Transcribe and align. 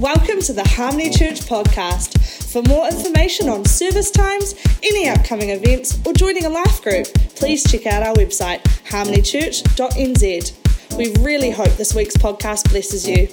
Welcome 0.00 0.40
to 0.40 0.52
the 0.52 0.66
Harmony 0.66 1.08
Church 1.08 1.42
podcast. 1.42 2.18
For 2.52 2.62
more 2.62 2.88
information 2.88 3.48
on 3.48 3.64
service 3.64 4.10
times, 4.10 4.56
any 4.82 5.08
upcoming 5.08 5.50
events, 5.50 6.04
or 6.04 6.12
joining 6.12 6.46
a 6.46 6.48
life 6.48 6.82
group, 6.82 7.06
please 7.36 7.62
check 7.62 7.86
out 7.86 8.02
our 8.02 8.12
website, 8.14 8.60
harmonychurch.nz. 8.88 10.98
We 10.98 11.14
really 11.22 11.50
hope 11.50 11.76
this 11.76 11.94
week's 11.94 12.16
podcast 12.16 12.70
blesses 12.70 13.08
you. 13.08 13.28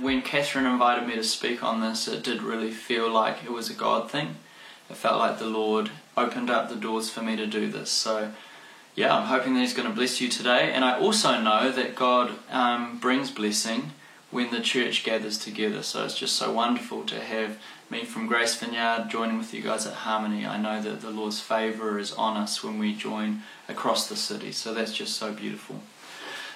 When 0.00 0.20
Catherine 0.20 0.66
invited 0.66 1.06
me 1.06 1.14
to 1.14 1.22
speak 1.22 1.62
on 1.62 1.80
this, 1.80 2.08
it 2.08 2.24
did 2.24 2.42
really 2.42 2.72
feel 2.72 3.08
like 3.08 3.44
it 3.44 3.52
was 3.52 3.70
a 3.70 3.74
God 3.74 4.10
thing. 4.10 4.34
It 4.90 4.96
felt 4.96 5.20
like 5.20 5.38
the 5.38 5.46
Lord 5.46 5.92
opened 6.16 6.50
up 6.50 6.70
the 6.70 6.74
doors 6.74 7.08
for 7.08 7.22
me 7.22 7.36
to 7.36 7.46
do 7.46 7.70
this. 7.70 7.90
So 7.90 8.32
yeah, 8.96 9.14
I'm 9.14 9.26
hoping 9.26 9.54
that 9.54 9.60
He's 9.60 9.74
going 9.74 9.88
to 9.88 9.94
bless 9.94 10.20
you 10.20 10.28
today. 10.28 10.72
And 10.72 10.84
I 10.84 10.98
also 10.98 11.38
know 11.38 11.70
that 11.70 11.94
God 11.94 12.32
um, 12.50 12.98
brings 12.98 13.30
blessing 13.30 13.92
when 14.30 14.50
the 14.50 14.60
church 14.60 15.04
gathers 15.04 15.38
together. 15.38 15.82
So 15.82 16.04
it's 16.04 16.18
just 16.18 16.34
so 16.34 16.50
wonderful 16.50 17.04
to 17.04 17.20
have 17.20 17.58
me 17.90 18.04
from 18.04 18.26
Grace 18.26 18.56
Vineyard 18.56 19.08
joining 19.10 19.38
with 19.38 19.52
you 19.54 19.62
guys 19.62 19.86
at 19.86 19.92
Harmony. 19.92 20.46
I 20.46 20.56
know 20.56 20.80
that 20.80 21.02
the 21.02 21.10
Lord's 21.10 21.40
favour 21.40 21.98
is 21.98 22.12
on 22.14 22.38
us 22.38 22.64
when 22.64 22.78
we 22.78 22.94
join 22.94 23.42
across 23.68 24.08
the 24.08 24.16
city. 24.16 24.50
So 24.50 24.72
that's 24.72 24.94
just 24.94 25.16
so 25.16 25.30
beautiful. 25.30 25.80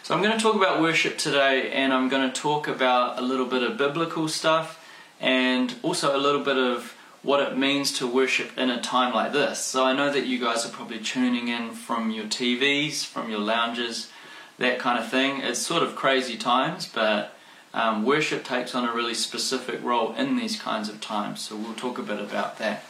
So 0.02 0.14
I'm 0.14 0.22
going 0.22 0.36
to 0.36 0.42
talk 0.42 0.56
about 0.56 0.80
worship 0.80 1.18
today, 1.18 1.70
and 1.70 1.92
I'm 1.92 2.08
going 2.08 2.28
to 2.28 2.40
talk 2.40 2.66
about 2.66 3.18
a 3.18 3.22
little 3.22 3.46
bit 3.46 3.62
of 3.62 3.76
biblical 3.76 4.28
stuff 4.28 4.84
and 5.20 5.74
also 5.82 6.16
a 6.16 6.18
little 6.18 6.42
bit 6.42 6.56
of 6.56 6.96
what 7.22 7.40
it 7.40 7.56
means 7.56 7.92
to 7.98 8.06
worship 8.06 8.56
in 8.56 8.70
a 8.70 8.80
time 8.80 9.14
like 9.14 9.32
this. 9.32 9.58
So 9.62 9.84
I 9.84 9.92
know 9.92 10.10
that 10.10 10.26
you 10.26 10.38
guys 10.38 10.64
are 10.64 10.70
probably 10.70 10.98
tuning 10.98 11.48
in 11.48 11.72
from 11.72 12.10
your 12.10 12.24
TVs, 12.24 13.04
from 13.04 13.30
your 13.30 13.40
lounges, 13.40 14.10
that 14.58 14.78
kind 14.78 14.98
of 14.98 15.08
thing. 15.10 15.40
It's 15.40 15.58
sort 15.58 15.82
of 15.82 15.96
crazy 15.96 16.36
times, 16.36 16.86
but 16.86 17.36
um, 17.74 18.04
worship 18.04 18.44
takes 18.44 18.74
on 18.74 18.88
a 18.88 18.94
really 18.94 19.14
specific 19.14 19.82
role 19.82 20.14
in 20.14 20.36
these 20.36 20.60
kinds 20.60 20.88
of 20.88 21.00
times. 21.00 21.42
So 21.42 21.56
we'll 21.56 21.74
talk 21.74 21.98
a 21.98 22.02
bit 22.02 22.20
about 22.20 22.58
that. 22.58 22.84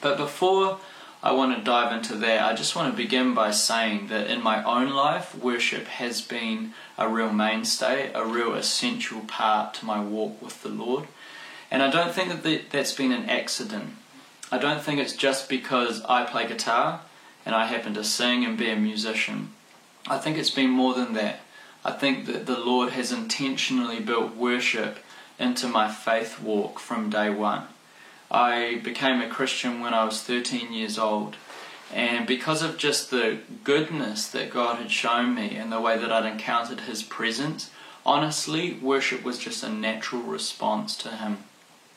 But 0.00 0.16
before 0.16 0.78
I 1.22 1.32
want 1.32 1.56
to 1.56 1.64
dive 1.64 1.92
into 1.92 2.14
that, 2.16 2.42
I 2.42 2.54
just 2.54 2.76
want 2.76 2.92
to 2.92 2.96
begin 2.96 3.34
by 3.34 3.50
saying 3.50 4.08
that 4.08 4.30
in 4.30 4.42
my 4.42 4.62
own 4.62 4.90
life, 4.90 5.34
worship 5.34 5.86
has 5.86 6.20
been 6.20 6.74
a 6.98 7.08
real 7.08 7.32
mainstay, 7.32 8.12
a 8.12 8.24
real 8.24 8.54
essential 8.54 9.20
part 9.20 9.74
to 9.74 9.86
my 9.86 10.00
walk 10.00 10.40
with 10.42 10.62
the 10.62 10.68
Lord. 10.68 11.08
And 11.70 11.82
I 11.82 11.90
don't 11.90 12.14
think 12.14 12.42
that 12.42 12.70
that's 12.70 12.94
been 12.94 13.12
an 13.12 13.28
accident. 13.28 13.94
I 14.52 14.58
don't 14.58 14.82
think 14.82 15.00
it's 15.00 15.14
just 15.14 15.48
because 15.48 16.02
I 16.02 16.24
play 16.24 16.46
guitar 16.46 17.00
and 17.44 17.54
I 17.54 17.66
happen 17.66 17.94
to 17.94 18.04
sing 18.04 18.44
and 18.44 18.56
be 18.56 18.70
a 18.70 18.76
musician. 18.76 19.52
I 20.06 20.18
think 20.18 20.38
it's 20.38 20.50
been 20.50 20.70
more 20.70 20.94
than 20.94 21.14
that. 21.14 21.40
I 21.84 21.92
think 21.92 22.26
that 22.26 22.46
the 22.46 22.58
Lord 22.58 22.90
has 22.90 23.12
intentionally 23.12 24.00
built 24.00 24.36
worship 24.36 24.98
into 25.38 25.68
my 25.68 25.90
faith 25.90 26.40
walk 26.40 26.78
from 26.78 27.10
day 27.10 27.30
one. 27.30 27.64
I 28.30 28.80
became 28.82 29.20
a 29.20 29.28
Christian 29.28 29.80
when 29.80 29.94
I 29.94 30.04
was 30.04 30.22
13 30.22 30.72
years 30.72 30.98
old. 30.98 31.36
And 31.92 32.26
because 32.26 32.62
of 32.62 32.78
just 32.78 33.10
the 33.10 33.38
goodness 33.62 34.28
that 34.28 34.50
God 34.50 34.78
had 34.78 34.90
shown 34.90 35.34
me 35.34 35.54
and 35.56 35.70
the 35.70 35.80
way 35.80 35.96
that 35.96 36.10
I'd 36.10 36.26
encountered 36.26 36.80
His 36.80 37.02
presence, 37.02 37.70
honestly, 38.04 38.74
worship 38.74 39.22
was 39.22 39.38
just 39.38 39.62
a 39.62 39.68
natural 39.68 40.22
response 40.22 40.96
to 40.98 41.10
Him. 41.10 41.44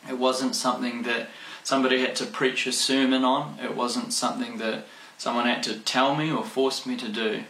It 0.09 0.17
wasn't 0.17 0.55
something 0.55 1.03
that 1.03 1.29
somebody 1.63 2.01
had 2.01 2.15
to 2.17 2.25
preach 2.25 2.65
a 2.67 2.71
sermon 2.71 3.23
on. 3.23 3.57
It 3.63 3.75
wasn't 3.75 4.11
something 4.13 4.57
that 4.57 4.85
someone 5.17 5.45
had 5.45 5.63
to 5.63 5.79
tell 5.79 6.15
me 6.15 6.31
or 6.31 6.43
force 6.43 6.85
me 6.85 6.97
to 6.97 7.07
do. 7.07 7.43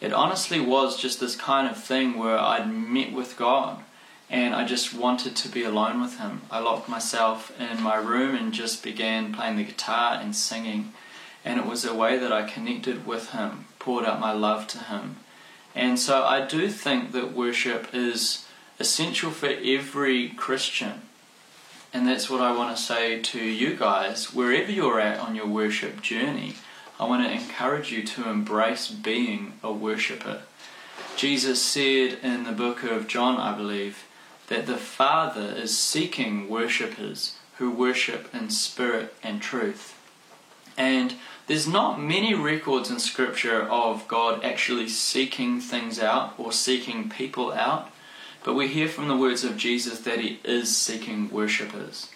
It 0.00 0.12
honestly 0.12 0.60
was 0.60 1.00
just 1.00 1.20
this 1.20 1.36
kind 1.36 1.68
of 1.68 1.82
thing 1.82 2.18
where 2.18 2.38
I'd 2.38 2.72
met 2.72 3.12
with 3.12 3.36
God 3.36 3.82
and 4.30 4.54
I 4.54 4.64
just 4.64 4.94
wanted 4.94 5.36
to 5.36 5.48
be 5.48 5.64
alone 5.64 6.00
with 6.00 6.18
Him. 6.18 6.42
I 6.50 6.58
locked 6.58 6.88
myself 6.88 7.52
in 7.60 7.82
my 7.82 7.96
room 7.96 8.34
and 8.34 8.52
just 8.52 8.82
began 8.82 9.32
playing 9.32 9.56
the 9.56 9.64
guitar 9.64 10.18
and 10.20 10.34
singing. 10.34 10.92
And 11.44 11.60
it 11.60 11.66
was 11.66 11.84
a 11.84 11.94
way 11.94 12.18
that 12.18 12.32
I 12.32 12.48
connected 12.48 13.06
with 13.06 13.30
Him, 13.30 13.66
poured 13.78 14.04
out 14.04 14.20
my 14.20 14.32
love 14.32 14.66
to 14.68 14.78
Him. 14.78 15.16
And 15.74 15.98
so 15.98 16.24
I 16.24 16.46
do 16.46 16.68
think 16.68 17.12
that 17.12 17.32
worship 17.32 17.88
is 17.92 18.46
essential 18.80 19.30
for 19.30 19.46
every 19.46 20.30
Christian. 20.30 21.02
And 21.94 22.08
that's 22.08 22.28
what 22.28 22.40
I 22.40 22.56
want 22.56 22.76
to 22.76 22.82
say 22.82 23.22
to 23.22 23.38
you 23.38 23.76
guys, 23.76 24.34
wherever 24.34 24.70
you're 24.70 24.98
at 24.98 25.20
on 25.20 25.36
your 25.36 25.46
worship 25.46 26.02
journey. 26.02 26.54
I 26.98 27.06
want 27.06 27.24
to 27.24 27.32
encourage 27.32 27.92
you 27.92 28.02
to 28.02 28.28
embrace 28.28 28.88
being 28.88 29.52
a 29.62 29.72
worshipper. 29.72 30.42
Jesus 31.16 31.62
said 31.62 32.18
in 32.20 32.42
the 32.42 32.52
book 32.52 32.82
of 32.82 33.06
John, 33.06 33.38
I 33.38 33.56
believe, 33.56 34.04
that 34.48 34.66
the 34.66 34.76
Father 34.76 35.54
is 35.56 35.78
seeking 35.78 36.48
worshippers 36.48 37.36
who 37.58 37.70
worship 37.70 38.34
in 38.34 38.50
spirit 38.50 39.14
and 39.22 39.40
truth. 39.40 39.96
And 40.76 41.14
there's 41.46 41.68
not 41.68 42.02
many 42.02 42.34
records 42.34 42.90
in 42.90 42.98
Scripture 42.98 43.62
of 43.62 44.08
God 44.08 44.44
actually 44.44 44.88
seeking 44.88 45.60
things 45.60 46.00
out 46.00 46.34
or 46.38 46.50
seeking 46.50 47.08
people 47.08 47.52
out. 47.52 47.92
But 48.44 48.54
we 48.54 48.68
hear 48.68 48.88
from 48.88 49.08
the 49.08 49.16
words 49.16 49.42
of 49.42 49.56
Jesus 49.56 50.00
that 50.00 50.20
he 50.20 50.38
is 50.44 50.76
seeking 50.76 51.30
worshippers. 51.30 52.10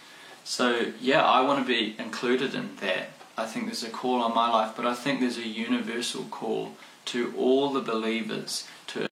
So, 0.44 0.92
yeah, 1.00 1.24
I 1.24 1.40
want 1.40 1.66
to 1.66 1.66
be 1.66 1.96
included 1.98 2.54
in 2.54 2.76
that. 2.80 3.10
I 3.36 3.46
think 3.46 3.66
there's 3.66 3.82
a 3.82 3.90
call 3.90 4.20
on 4.20 4.34
my 4.34 4.50
life, 4.50 4.72
but 4.76 4.86
I 4.86 4.94
think 4.94 5.20
there's 5.20 5.38
a 5.38 5.46
universal 5.46 6.24
call 6.24 6.72
to 7.06 7.34
all 7.36 7.70
the 7.70 7.80
believers 7.80 8.66
to 8.88 9.08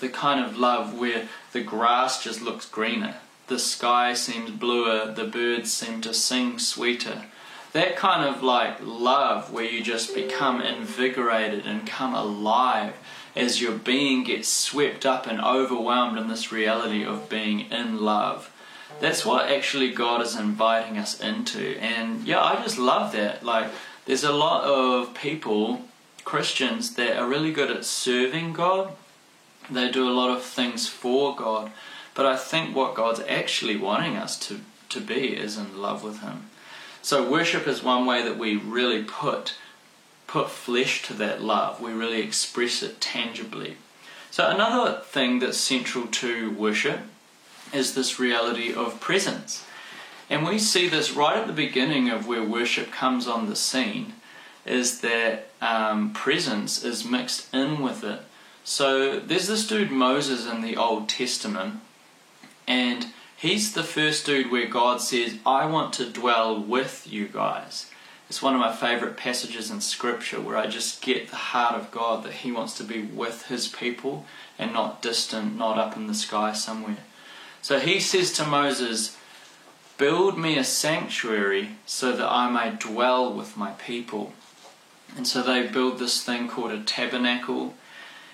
the 0.00 0.08
kind 0.08 0.44
of 0.44 0.58
love 0.58 0.98
where 0.98 1.28
the 1.52 1.62
grass 1.62 2.22
just 2.22 2.42
looks 2.42 2.66
greener, 2.66 3.16
the 3.46 3.58
sky 3.58 4.12
seems 4.12 4.50
bluer, 4.50 5.10
the 5.10 5.24
birds 5.24 5.72
seem 5.72 6.00
to 6.02 6.12
sing 6.12 6.58
sweeter. 6.58 7.24
That 7.72 7.96
kind 7.96 8.24
of 8.28 8.42
like 8.42 8.78
love 8.82 9.52
where 9.52 9.64
you 9.64 9.82
just 9.82 10.14
become 10.14 10.60
invigorated 10.60 11.66
and 11.66 11.86
come 11.86 12.14
alive 12.14 12.94
as 13.38 13.60
your 13.60 13.72
being 13.72 14.24
gets 14.24 14.48
swept 14.48 15.06
up 15.06 15.26
and 15.26 15.40
overwhelmed 15.40 16.18
in 16.18 16.28
this 16.28 16.50
reality 16.50 17.04
of 17.04 17.28
being 17.28 17.60
in 17.70 18.00
love. 18.00 18.50
That's 19.00 19.24
what 19.24 19.48
actually 19.48 19.92
God 19.92 20.20
is 20.22 20.34
inviting 20.34 20.98
us 20.98 21.20
into. 21.20 21.78
And 21.78 22.26
yeah, 22.26 22.42
I 22.42 22.56
just 22.56 22.78
love 22.78 23.12
that. 23.12 23.44
Like, 23.44 23.68
there's 24.06 24.24
a 24.24 24.32
lot 24.32 24.64
of 24.64 25.14
people, 25.14 25.82
Christians, 26.24 26.94
that 26.96 27.16
are 27.16 27.28
really 27.28 27.52
good 27.52 27.70
at 27.70 27.84
serving 27.84 28.54
God. 28.54 28.92
They 29.70 29.88
do 29.90 30.08
a 30.08 30.10
lot 30.10 30.36
of 30.36 30.42
things 30.42 30.88
for 30.88 31.36
God. 31.36 31.70
But 32.14 32.26
I 32.26 32.36
think 32.36 32.74
what 32.74 32.96
God's 32.96 33.20
actually 33.28 33.76
wanting 33.76 34.16
us 34.16 34.36
to, 34.48 34.60
to 34.88 35.00
be 35.00 35.36
is 35.36 35.56
in 35.56 35.80
love 35.80 36.02
with 36.02 36.20
Him. 36.20 36.46
So, 37.02 37.30
worship 37.30 37.68
is 37.68 37.84
one 37.84 38.04
way 38.04 38.22
that 38.24 38.36
we 38.36 38.56
really 38.56 39.04
put 39.04 39.54
put 40.28 40.50
flesh 40.50 41.02
to 41.02 41.14
that 41.14 41.42
love. 41.42 41.80
We 41.80 41.92
really 41.92 42.20
express 42.20 42.82
it 42.84 43.00
tangibly. 43.00 43.78
So, 44.30 44.48
another 44.48 45.00
thing 45.00 45.40
that's 45.40 45.58
central 45.58 46.06
to 46.06 46.52
worship 46.52 47.00
is 47.72 47.94
this 47.94 48.20
reality 48.20 48.72
of 48.72 49.00
presence. 49.00 49.64
And 50.30 50.46
we 50.46 50.58
see 50.58 50.88
this 50.88 51.12
right 51.12 51.38
at 51.38 51.46
the 51.46 51.52
beginning 51.52 52.10
of 52.10 52.28
where 52.28 52.44
worship 52.44 52.92
comes 52.92 53.26
on 53.26 53.48
the 53.48 53.56
scene, 53.56 54.12
is 54.66 55.00
that 55.00 55.48
um, 55.62 56.12
presence 56.12 56.84
is 56.84 57.04
mixed 57.04 57.52
in 57.54 57.80
with 57.80 58.04
it. 58.04 58.20
So 58.62 59.18
there's 59.18 59.48
this 59.48 59.66
dude 59.66 59.90
Moses 59.90 60.46
in 60.46 60.60
the 60.60 60.76
Old 60.76 61.08
Testament, 61.08 61.80
and 62.66 63.06
he's 63.34 63.72
the 63.72 63.82
first 63.82 64.26
dude 64.26 64.52
where 64.52 64.66
God 64.66 65.00
says, 65.00 65.38
I 65.46 65.64
want 65.64 65.94
to 65.94 66.10
dwell 66.10 66.60
with 66.60 67.06
you 67.10 67.28
guys. 67.28 67.90
It's 68.28 68.42
one 68.42 68.54
of 68.54 68.60
my 68.60 68.74
favorite 68.74 69.16
passages 69.16 69.70
in 69.70 69.80
Scripture 69.80 70.38
where 70.40 70.56
I 70.56 70.66
just 70.66 71.00
get 71.00 71.30
the 71.30 71.36
heart 71.36 71.74
of 71.74 71.90
God 71.90 72.24
that 72.24 72.34
He 72.34 72.52
wants 72.52 72.76
to 72.76 72.84
be 72.84 73.00
with 73.00 73.46
His 73.46 73.68
people 73.68 74.26
and 74.58 74.72
not 74.72 75.00
distant, 75.00 75.56
not 75.56 75.78
up 75.78 75.96
in 75.96 76.08
the 76.08 76.14
sky 76.14 76.52
somewhere. 76.52 76.98
So 77.62 77.78
He 77.78 77.98
says 78.00 78.32
to 78.34 78.44
Moses, 78.44 79.16
Build 79.96 80.38
me 80.38 80.58
a 80.58 80.64
sanctuary 80.64 81.70
so 81.86 82.12
that 82.12 82.30
I 82.30 82.50
may 82.50 82.76
dwell 82.76 83.32
with 83.32 83.56
my 83.56 83.70
people. 83.72 84.32
And 85.16 85.26
so 85.26 85.42
they 85.42 85.66
build 85.66 85.98
this 85.98 86.22
thing 86.22 86.48
called 86.48 86.70
a 86.70 86.82
tabernacle. 86.82 87.74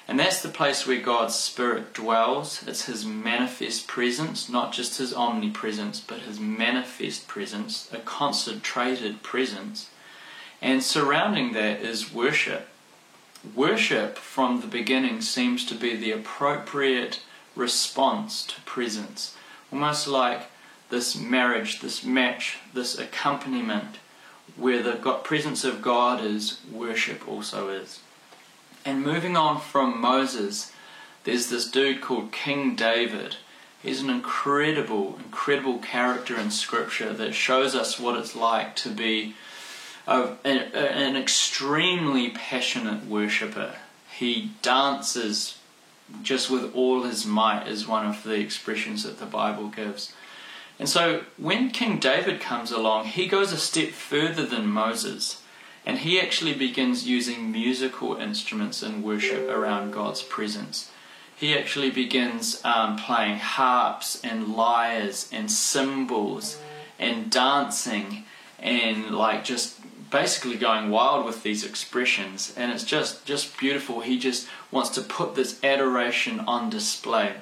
And 0.07 0.21
that's 0.21 0.43
the 0.43 0.51
place 0.51 0.87
where 0.87 1.01
God's 1.01 1.35
Spirit 1.35 1.95
dwells. 1.95 2.63
It's 2.67 2.85
His 2.85 3.07
manifest 3.07 3.87
presence, 3.87 4.49
not 4.51 4.73
just 4.73 4.99
His 4.99 5.15
omnipresence, 5.15 6.01
but 6.01 6.21
His 6.21 6.39
manifest 6.39 7.27
presence, 7.27 7.89
a 7.93 7.99
concentrated 7.99 9.23
presence. 9.23 9.89
And 10.61 10.83
surrounding 10.83 11.53
that 11.55 11.81
is 11.81 12.13
worship. 12.13 12.69
Worship 13.55 14.19
from 14.19 14.61
the 14.61 14.67
beginning 14.67 15.23
seems 15.23 15.65
to 15.67 15.75
be 15.75 15.97
the 15.97 16.13
appropriate 16.13 17.21
response 17.57 18.47
to 18.47 18.61
presence. 18.63 19.37
Almost 19.73 20.07
like 20.07 20.51
this 20.91 21.17
marriage, 21.17 21.81
this 21.81 22.05
match, 22.05 22.59
this 22.73 22.99
accompaniment, 22.99 23.97
where 24.57 24.83
the 24.83 24.93
presence 25.25 25.65
of 25.65 25.83
God 25.83 26.23
is, 26.23 26.61
worship 26.71 27.27
also 27.27 27.69
is. 27.69 28.01
And 28.85 29.03
moving 29.03 29.37
on 29.37 29.61
from 29.61 30.01
Moses, 30.01 30.73
there's 31.25 31.49
this 31.49 31.71
dude 31.71 32.01
called 32.03 32.33
King 32.33 32.77
David. 32.77 33.37
He's 33.83 34.01
an 34.01 34.11
incredible, 34.11 35.19
incredible 35.25 35.79
character 35.79 36.39
in 36.39 36.51
Scripture 36.51 37.13
that 37.13 37.35
shows 37.35 37.75
us 37.75 37.99
what 37.99 38.19
it's 38.19 38.37
like 38.37 38.77
to 38.77 38.91
be 38.91 39.35
a, 40.07 40.37
a, 40.45 40.49
an 40.49 41.17
extremely 41.17 42.31
passionate 42.31 43.07
worshipper. 43.07 43.75
He 44.17 44.53
dances 44.63 45.59
just 46.23 46.51
with 46.51 46.75
all 46.75 47.03
his 47.03 47.25
might, 47.25 47.67
is 47.67 47.89
one 47.89 48.07
of 48.07 48.23
the 48.23 48.39
expressions 48.39 49.03
that 49.05 49.19
the 49.19 49.27
Bible 49.27 49.69
gives. 49.69 50.13
And 50.79 50.89
so 50.89 51.23
when 51.39 51.71
King 51.71 51.99
David 51.99 52.41
comes 52.41 52.71
along, 52.71 53.07
he 53.07 53.27
goes 53.27 53.53
a 53.53 53.57
step 53.57 53.91
further 53.91 54.45
than 54.45 54.67
Moses. 54.67 55.43
And 55.87 55.99
he 55.99 56.21
actually 56.21 56.55
begins 56.55 57.07
using 57.07 57.53
musical 57.53 58.17
instruments 58.17 58.83
in 58.83 59.03
worship 59.03 59.49
around 59.51 59.93
God's 59.93 60.23
presence. 60.23 60.91
He 61.37 61.57
actually 61.57 61.91
begins 61.91 62.65
um, 62.65 62.97
playing 62.97 63.39
harps 63.39 64.23
and 64.25 64.55
lyres 64.55 65.29
and 65.33 65.51
cymbals 65.51 66.59
and 66.99 67.31
dancing 67.31 68.25
and 68.59 69.11
like 69.11 69.45
just 69.45 69.79
basically 70.11 70.57
going 70.57 70.91
wild 70.91 71.27
with 71.27 71.43
these 71.43 71.65
expressions. 71.65 72.55
And 72.57 72.73
it's 72.73 72.85
just 72.85 73.27
just 73.27 73.59
beautiful. 73.59 74.01
He 74.01 74.19
just 74.19 74.49
wants 74.71 74.91
to 74.91 75.03
put 75.03 75.35
this 75.35 75.63
adoration 75.63 76.41
on 76.41 76.71
display. 76.71 77.35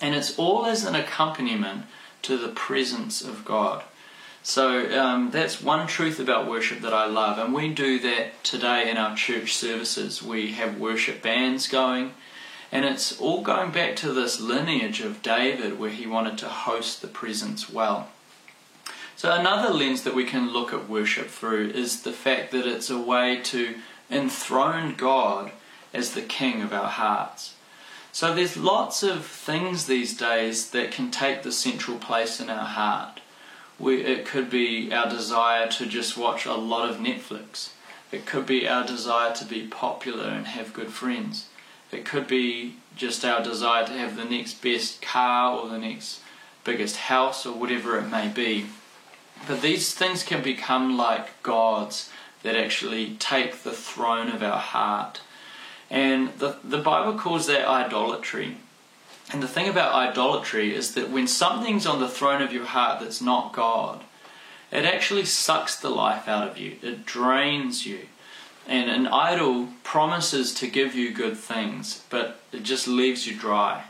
And 0.00 0.16
it's 0.16 0.36
all 0.36 0.66
as 0.66 0.84
an 0.84 0.96
accompaniment 0.96 1.84
to 2.22 2.36
the 2.36 2.48
presence 2.48 3.22
of 3.22 3.44
god 3.44 3.84
so 4.42 4.98
um, 4.98 5.30
that's 5.30 5.62
one 5.62 5.86
truth 5.86 6.18
about 6.18 6.48
worship 6.48 6.80
that 6.80 6.92
i 6.92 7.06
love 7.06 7.38
and 7.38 7.54
we 7.54 7.72
do 7.72 7.98
that 7.98 8.42
today 8.42 8.90
in 8.90 8.96
our 8.96 9.16
church 9.16 9.54
services 9.54 10.22
we 10.22 10.52
have 10.52 10.78
worship 10.78 11.22
bands 11.22 11.68
going 11.68 12.12
and 12.72 12.86
it's 12.86 13.20
all 13.20 13.42
going 13.42 13.70
back 13.70 13.96
to 13.96 14.14
this 14.14 14.40
lineage 14.40 15.00
of 15.00 15.20
David 15.20 15.78
where 15.78 15.90
he 15.90 16.06
wanted 16.06 16.38
to 16.38 16.48
host 16.48 17.02
the 17.02 17.06
presence 17.06 17.68
well. 17.68 18.08
So, 19.14 19.30
another 19.30 19.72
lens 19.72 20.02
that 20.02 20.14
we 20.14 20.24
can 20.24 20.50
look 20.50 20.72
at 20.72 20.88
worship 20.88 21.28
through 21.28 21.68
is 21.68 22.02
the 22.02 22.12
fact 22.12 22.50
that 22.50 22.66
it's 22.66 22.88
a 22.88 22.98
way 22.98 23.40
to 23.44 23.74
enthrone 24.10 24.94
God 24.94 25.52
as 25.92 26.12
the 26.12 26.22
king 26.22 26.62
of 26.62 26.72
our 26.72 26.88
hearts. 26.88 27.54
So, 28.10 28.34
there's 28.34 28.56
lots 28.56 29.02
of 29.02 29.26
things 29.26 29.86
these 29.86 30.16
days 30.16 30.70
that 30.70 30.90
can 30.90 31.10
take 31.10 31.42
the 31.42 31.52
central 31.52 31.98
place 31.98 32.40
in 32.40 32.48
our 32.48 32.64
heart. 32.64 33.20
We, 33.82 34.02
it 34.02 34.24
could 34.24 34.48
be 34.48 34.92
our 34.92 35.10
desire 35.10 35.66
to 35.66 35.86
just 35.86 36.16
watch 36.16 36.46
a 36.46 36.54
lot 36.54 36.88
of 36.88 36.98
Netflix. 36.98 37.70
It 38.12 38.26
could 38.26 38.46
be 38.46 38.68
our 38.68 38.86
desire 38.86 39.34
to 39.34 39.44
be 39.44 39.66
popular 39.66 40.28
and 40.28 40.46
have 40.46 40.72
good 40.72 40.92
friends. 40.92 41.46
It 41.90 42.04
could 42.04 42.28
be 42.28 42.76
just 42.94 43.24
our 43.24 43.42
desire 43.42 43.84
to 43.84 43.92
have 43.92 44.16
the 44.16 44.24
next 44.24 44.62
best 44.62 45.02
car 45.02 45.58
or 45.58 45.68
the 45.68 45.80
next 45.80 46.20
biggest 46.62 46.96
house 46.96 47.44
or 47.44 47.54
whatever 47.54 47.98
it 47.98 48.08
may 48.08 48.28
be. 48.28 48.66
But 49.48 49.62
these 49.62 49.92
things 49.92 50.22
can 50.22 50.44
become 50.44 50.96
like 50.96 51.42
gods 51.42 52.08
that 52.44 52.54
actually 52.54 53.16
take 53.18 53.64
the 53.64 53.72
throne 53.72 54.28
of 54.28 54.44
our 54.44 54.60
heart. 54.60 55.22
And 55.90 56.38
the, 56.38 56.56
the 56.62 56.78
Bible 56.78 57.18
calls 57.18 57.48
that 57.48 57.68
idolatry. 57.68 58.58
And 59.30 59.42
the 59.42 59.48
thing 59.48 59.68
about 59.68 59.94
idolatry 59.94 60.74
is 60.74 60.94
that 60.94 61.10
when 61.10 61.26
something's 61.26 61.86
on 61.86 62.00
the 62.00 62.08
throne 62.08 62.42
of 62.42 62.52
your 62.52 62.66
heart 62.66 63.00
that's 63.00 63.22
not 63.22 63.52
God, 63.52 64.02
it 64.70 64.84
actually 64.84 65.24
sucks 65.24 65.76
the 65.76 65.90
life 65.90 66.28
out 66.28 66.48
of 66.48 66.58
you, 66.58 66.76
it 66.82 67.04
drains 67.04 67.86
you. 67.86 68.00
And 68.66 68.90
an 68.90 69.06
idol 69.06 69.68
promises 69.82 70.54
to 70.54 70.68
give 70.68 70.94
you 70.94 71.12
good 71.12 71.36
things, 71.36 72.04
but 72.10 72.40
it 72.52 72.62
just 72.62 72.86
leaves 72.86 73.26
you 73.26 73.36
dry, 73.36 73.84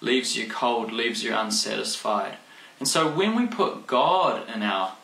leaves 0.00 0.36
you 0.36 0.48
cold, 0.48 0.92
leaves 0.92 1.22
you 1.22 1.34
unsatisfied. 1.34 2.36
And 2.78 2.88
so 2.88 3.10
when 3.10 3.34
we 3.34 3.46
put 3.46 3.86
God 3.86 4.48
in 4.54 4.62
our 4.62 4.94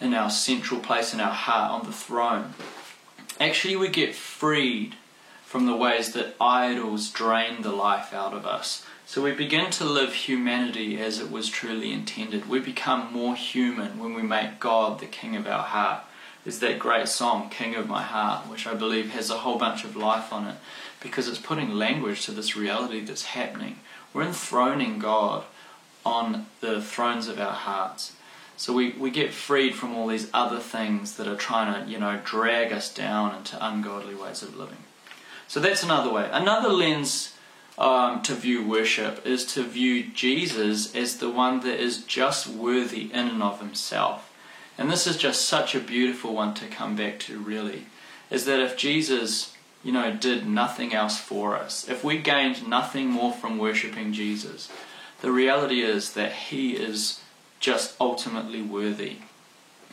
in 0.00 0.14
our 0.14 0.30
central 0.30 0.78
place 0.78 1.12
in 1.12 1.18
our 1.18 1.32
heart 1.32 1.72
on 1.72 1.84
the 1.84 1.92
throne, 1.92 2.54
actually 3.40 3.74
we 3.74 3.88
get 3.88 4.14
freed 4.14 4.94
from 5.44 5.66
the 5.66 5.74
ways 5.74 6.12
that 6.12 6.36
idols 6.40 7.10
drain 7.10 7.62
the 7.62 7.72
life 7.72 8.12
out 8.12 8.32
of 8.32 8.46
us. 8.46 8.84
So 9.08 9.22
we 9.22 9.32
begin 9.32 9.70
to 9.70 9.86
live 9.86 10.12
humanity 10.12 11.00
as 11.00 11.18
it 11.18 11.30
was 11.30 11.48
truly 11.48 11.94
intended. 11.94 12.46
We 12.46 12.58
become 12.58 13.10
more 13.10 13.34
human 13.34 13.98
when 13.98 14.12
we 14.12 14.20
make 14.20 14.60
God 14.60 15.00
the 15.00 15.06
king 15.06 15.34
of 15.34 15.46
our 15.46 15.62
heart 15.62 16.04
is 16.44 16.60
that 16.60 16.78
great 16.78 17.08
song, 17.08 17.48
King 17.48 17.74
of 17.74 17.88
My 17.88 18.02
Heart, 18.02 18.48
which 18.48 18.66
I 18.66 18.74
believe 18.74 19.12
has 19.12 19.30
a 19.30 19.38
whole 19.38 19.56
bunch 19.56 19.82
of 19.82 19.96
life 19.96 20.30
on 20.30 20.46
it 20.46 20.56
because 21.00 21.26
it's 21.26 21.38
putting 21.38 21.70
language 21.70 22.26
to 22.26 22.32
this 22.32 22.54
reality 22.54 23.00
that's 23.00 23.24
happening. 23.24 23.78
We're 24.12 24.24
enthroning 24.24 24.98
God 24.98 25.44
on 26.04 26.44
the 26.60 26.82
thrones 26.82 27.28
of 27.28 27.40
our 27.40 27.54
hearts. 27.54 28.12
So 28.58 28.74
we, 28.74 28.90
we 28.90 29.10
get 29.10 29.32
freed 29.32 29.74
from 29.74 29.96
all 29.96 30.08
these 30.08 30.28
other 30.34 30.58
things 30.58 31.16
that 31.16 31.26
are 31.26 31.34
trying 31.34 31.72
to, 31.72 31.90
you 31.90 31.98
know, 31.98 32.20
drag 32.26 32.74
us 32.74 32.92
down 32.92 33.34
into 33.36 33.56
ungodly 33.66 34.14
ways 34.14 34.42
of 34.42 34.54
living. 34.54 34.84
So 35.46 35.60
that's 35.60 35.82
another 35.82 36.12
way. 36.12 36.28
Another 36.30 36.68
lens 36.68 37.32
um, 37.78 38.22
to 38.22 38.34
view 38.34 38.66
worship 38.66 39.24
is 39.24 39.46
to 39.54 39.62
view 39.62 40.04
Jesus 40.12 40.94
as 40.94 41.18
the 41.18 41.30
one 41.30 41.60
that 41.60 41.80
is 41.80 42.02
just 42.04 42.48
worthy 42.48 43.12
in 43.12 43.28
and 43.28 43.42
of 43.42 43.60
himself. 43.60 44.32
And 44.76 44.90
this 44.90 45.06
is 45.06 45.16
just 45.16 45.46
such 45.46 45.74
a 45.74 45.80
beautiful 45.80 46.34
one 46.34 46.54
to 46.54 46.66
come 46.66 46.96
back 46.96 47.18
to, 47.20 47.38
really, 47.38 47.86
is 48.30 48.44
that 48.44 48.60
if 48.60 48.76
Jesus, 48.76 49.54
you 49.84 49.92
know, 49.92 50.12
did 50.14 50.46
nothing 50.46 50.92
else 50.92 51.18
for 51.18 51.56
us, 51.56 51.88
if 51.88 52.02
we 52.02 52.18
gained 52.18 52.68
nothing 52.68 53.08
more 53.08 53.32
from 53.32 53.58
worshipping 53.58 54.12
Jesus, 54.12 54.68
the 55.20 55.32
reality 55.32 55.80
is 55.80 56.12
that 56.14 56.32
He 56.32 56.72
is 56.72 57.20
just 57.60 57.94
ultimately 58.00 58.62
worthy. 58.62 59.16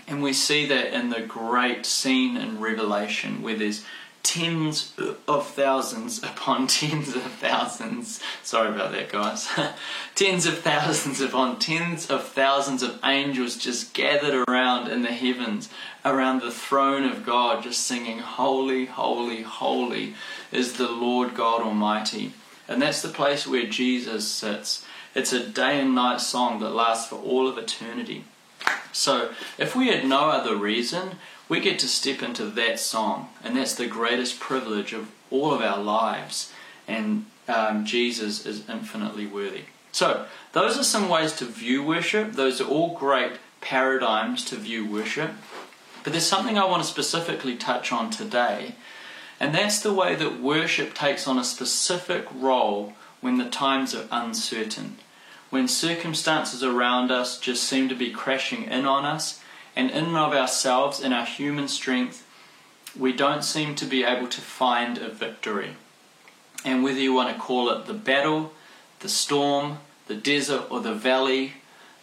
And 0.08 0.22
we 0.22 0.34
see 0.34 0.68
that 0.68 0.94
in 0.94 1.10
the 1.10 1.22
great 1.22 1.86
scene 1.86 2.38
in 2.38 2.60
Revelation 2.60 3.42
where 3.42 3.58
there's 3.58 3.84
tens 4.26 4.92
of 5.28 5.48
thousands 5.48 6.22
upon 6.24 6.68
tens 6.68 7.16
of 7.16 7.22
thousands. 7.22 8.20
Sorry 8.44 8.70
about 8.70 8.92
that, 8.92 9.10
guys. 9.10 9.48
tens 10.16 10.46
of 10.46 10.58
thousands 10.60 11.22
upon 11.22 11.60
tens 11.60 12.10
of 12.10 12.28
thousands 12.28 12.82
of 12.82 13.00
angels 13.06 13.56
just 13.56 13.94
gathered 13.94 14.44
around 14.50 14.92
in 14.92 15.04
the 15.04 15.12
heavens, 15.12 15.70
around 16.04 16.42
the 16.42 16.52
throne 16.52 17.04
of 17.04 17.26
God, 17.26 17.64
just 17.64 17.86
singing, 17.86 18.20
Holy, 18.20 18.86
Holy, 18.86 19.44
Holy 19.44 20.16
is 20.52 20.74
the 20.74 20.90
Lord 20.90 21.36
God 21.36 21.62
Almighty. 21.62 22.34
And 22.68 22.82
that's 22.82 23.04
the 23.04 23.10
place 23.10 23.46
where 23.46 23.68
Jesus 23.68 24.28
sits. 24.28 24.86
It's 25.14 25.34
a 25.34 25.48
day 25.48 25.80
and 25.80 25.94
night 25.94 26.20
song 26.20 26.60
that 26.60 26.72
lasts 26.72 27.08
for 27.08 27.18
all 27.18 27.48
of 27.48 27.60
eternity. 27.60 28.26
So, 28.92 29.32
if 29.58 29.76
we 29.76 29.90
had 29.90 30.06
no 30.06 30.30
other 30.30 30.56
reason, 30.56 31.18
we 31.48 31.60
get 31.60 31.80
to 31.80 31.88
step 31.88 32.22
into 32.22 32.46
that 32.46 32.80
song, 32.80 33.30
and 33.44 33.56
that's 33.56 33.76
the 33.76 33.88
greatest 33.88 34.40
privilege 34.40 34.94
of 34.94 35.12
all 35.30 35.54
of 35.54 35.62
our 35.62 35.82
lives. 35.82 36.52
And 36.88 37.26
um, 37.48 37.86
Jesus 37.86 38.46
is 38.46 38.68
infinitely 38.70 39.28
worthy. 39.28 39.64
So, 39.92 40.26
those 40.54 40.78
are 40.78 40.84
some 40.84 41.10
ways 41.10 41.34
to 41.34 41.46
view 41.46 41.84
worship. 41.84 42.34
Those 42.34 42.60
are 42.60 42.68
all 42.68 42.98
great 42.98 43.34
paradigms 43.62 44.44
to 44.46 44.56
view 44.56 44.86
worship. 44.86 45.32
But 46.04 46.14
there's 46.14 46.26
something 46.26 46.58
I 46.58 46.66
want 46.66 46.84
to 46.84 46.90
specifically 46.90 47.56
touch 47.56 47.92
on 47.92 48.10
today, 48.10 48.76
and 49.40 49.54
that's 49.54 49.82
the 49.82 49.94
way 49.94 50.16
that 50.16 50.42
worship 50.42 50.94
takes 50.94 51.28
on 51.28 51.38
a 51.38 51.44
specific 51.44 52.26
role 52.34 52.94
when 53.22 53.38
the 53.38 53.50
times 53.50 53.96
are 53.96 54.06
uncertain. 54.12 54.98
When 55.50 55.68
circumstances 55.68 56.64
around 56.64 57.12
us 57.12 57.40
just 57.40 57.64
seem 57.64 57.90
to 57.90 57.96
be 57.96 58.12
crashing 58.12 58.64
in 58.66 58.86
on 58.86 59.06
us, 59.06 59.42
and 59.76 59.92
in 59.92 60.06
and 60.06 60.18
of 60.18 60.34
ourselves, 60.34 61.02
in 61.02 61.12
our 61.12 61.26
human 61.26 61.68
strength, 61.68 62.26
we 62.98 63.12
don't 63.12 63.44
seem 63.44 63.76
to 63.76 63.86
be 63.86 64.04
able 64.04 64.28
to 64.28 64.42
find 64.42 64.98
a 64.98 65.10
victory. 65.10 65.72
And 66.64 66.84
whether 66.84 67.00
you 67.00 67.14
want 67.14 67.36
to 67.36 67.42
call 67.42 67.70
it 67.70 67.86
the 67.86 67.94
battle, 67.94 68.54
the 69.02 69.10
storm, 69.10 69.80
the 70.08 70.16
desert, 70.16 70.66
or 70.70 70.80
the 70.80 70.94
valley, 70.94 71.54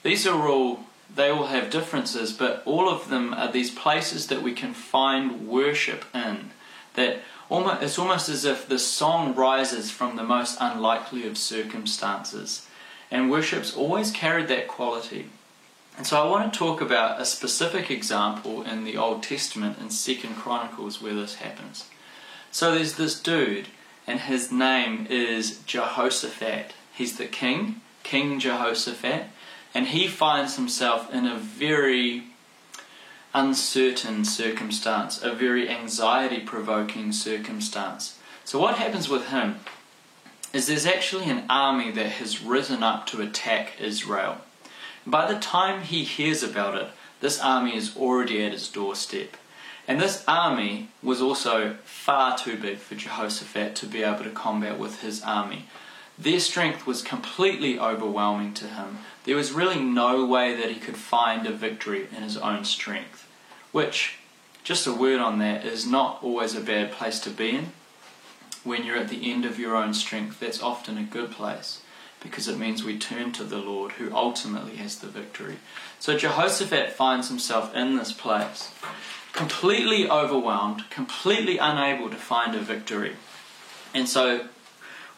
these 0.02 0.26
are 0.26 0.49
all, 0.49 0.81
they 1.14 1.31
all 1.31 1.47
have 1.47 1.71
differences, 1.71 2.33
but 2.33 2.62
all 2.67 2.88
of 2.88 3.09
them 3.09 3.33
are 3.35 3.50
these 3.50 3.71
places 3.71 4.26
that 4.26 4.43
we 4.43 4.52
can 4.52 4.75
find 4.75 5.49
worship 5.49 6.05
in. 6.14 6.50
That 6.95 7.23
almost, 7.49 7.83
it's 7.83 7.99
almost 7.99 8.29
as 8.29 8.45
if 8.45 8.69
the 8.69 8.79
song 8.79 9.35
rises 9.35 9.91
from 9.91 10.17
the 10.17 10.23
most 10.23 10.59
unlikely 10.61 11.26
of 11.26 11.38
circumstances. 11.38 12.67
And 13.11 13.31
worship's 13.31 13.75
always 13.75 14.11
carried 14.11 14.49
that 14.49 14.69
quality. 14.69 15.31
And 15.96 16.06
so 16.06 16.20
I 16.20 16.28
want 16.28 16.52
to 16.52 16.58
talk 16.58 16.80
about 16.80 17.20
a 17.20 17.25
specific 17.25 17.90
example 17.90 18.62
in 18.62 18.84
the 18.84 18.96
Old 18.96 19.22
Testament 19.22 19.78
in 19.78 19.90
Second 19.90 20.37
Chronicles 20.37 21.02
where 21.02 21.14
this 21.14 21.37
happens. 21.37 21.88
So 22.50 22.75
there's 22.75 22.94
this 22.94 23.20
dude, 23.20 23.68
and 24.06 24.20
his 24.20 24.50
name 24.50 25.06
is 25.08 25.58
Jehoshaphat. 25.66 26.72
He's 26.94 27.16
the 27.16 27.26
king, 27.26 27.80
King 28.02 28.40
Jehoshaphat, 28.40 29.26
and 29.75 29.88
he 29.88 30.06
finds 30.06 30.56
himself 30.56 31.12
in 31.12 31.26
a 31.26 31.37
very 31.37 32.25
uncertain 33.34 34.25
circumstance, 34.25 35.22
a 35.22 35.32
very 35.32 35.68
anxiety 35.68 36.40
provoking 36.40 37.12
circumstance. 37.12 38.18
So, 38.44 38.58
what 38.58 38.76
happens 38.76 39.08
with 39.08 39.28
him 39.28 39.61
is 40.52 40.66
there's 40.66 40.84
actually 40.84 41.30
an 41.30 41.44
army 41.49 41.90
that 41.92 42.06
has 42.06 42.42
risen 42.42 42.82
up 42.82 43.06
to 43.06 43.22
attack 43.22 43.80
Israel. 43.80 44.38
By 45.06 45.32
the 45.32 45.40
time 45.40 45.82
he 45.82 46.04
hears 46.04 46.42
about 46.42 46.76
it, 46.76 46.88
this 47.21 47.40
army 47.40 47.76
is 47.76 47.97
already 47.97 48.44
at 48.44 48.52
his 48.52 48.68
doorstep. 48.68 49.37
And 49.88 50.00
this 50.00 50.25
army 50.28 50.88
was 51.02 51.21
also 51.21 51.76
far 51.85 52.38
too 52.38 52.56
big 52.56 52.78
for 52.78 52.94
Jehoshaphat 52.94 53.75
to 53.76 53.87
be 53.87 54.04
able 54.04 54.23
to 54.25 54.30
combat 54.30 54.78
with 54.78 55.02
his 55.02 55.23
army. 55.23 55.66
Their 56.16 56.38
strength 56.38 56.87
was 56.87 57.02
completely 57.02 57.80
overwhelming 57.80 58.54
to 58.54 58.66
him. 58.68 58.99
There 59.25 59.35
was 59.35 59.50
really 59.50 59.80
no 59.80 60.25
way 60.25 60.54
that 60.54 60.71
he 60.71 60.78
could 60.78 60.97
find 60.97 61.47
a 61.47 61.52
victory 61.52 62.06
in 62.16 62.23
his 62.23 62.37
own 62.37 62.64
strength. 62.64 63.26
Which, 63.73 64.18
just 64.62 64.87
a 64.87 64.92
word 64.92 65.21
on 65.21 65.40
that, 65.40 65.64
is 65.64 65.85
not 65.85 66.23
always 66.23 66.54
a 66.54 66.61
bad 66.61 66.92
place 66.92 67.18
to 67.21 67.30
be 67.30 67.50
in. 67.50 67.73
When 68.62 68.85
you're 68.85 68.99
at 68.99 69.09
the 69.09 69.32
end 69.32 69.44
of 69.44 69.59
your 69.59 69.75
own 69.75 69.94
strength, 69.94 70.38
that's 70.38 70.62
often 70.62 70.97
a 70.97 71.02
good 71.02 71.32
place 71.32 71.82
because 72.23 72.49
it 72.49 72.59
means 72.59 72.85
we 72.85 72.99
turn 72.99 73.33
to 73.33 73.45
the 73.45 73.59
Lord 73.59 73.93
who 73.93 74.14
ultimately 74.14 74.76
has 74.76 74.99
the 74.99 75.09
victory. 75.09 75.57
So 75.99 76.17
Jehoshaphat 76.17 76.93
finds 76.93 77.29
himself 77.29 77.75
in 77.75 77.97
this 77.97 78.12
place, 78.12 78.71
completely 79.33 80.09
overwhelmed, 80.09 80.88
completely 80.91 81.59
unable 81.59 82.09
to 82.11 82.17
find 82.17 82.55
a 82.55 82.61
victory. 82.61 83.17
And 83.95 84.09
so, 84.09 84.47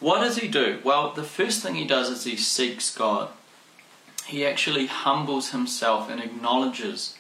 what 0.00 0.20
does 0.20 0.38
he 0.38 0.48
do? 0.48 0.80
Well, 0.82 1.12
the 1.12 1.22
first 1.22 1.62
thing 1.62 1.74
he 1.74 1.86
does 1.86 2.10
is 2.10 2.24
he 2.24 2.36
seeks 2.36 2.94
God. 2.94 3.30
He 4.26 4.44
actually 4.44 4.86
humbles 4.86 5.50
himself 5.50 6.10
and 6.10 6.20
acknowledges 6.20 7.16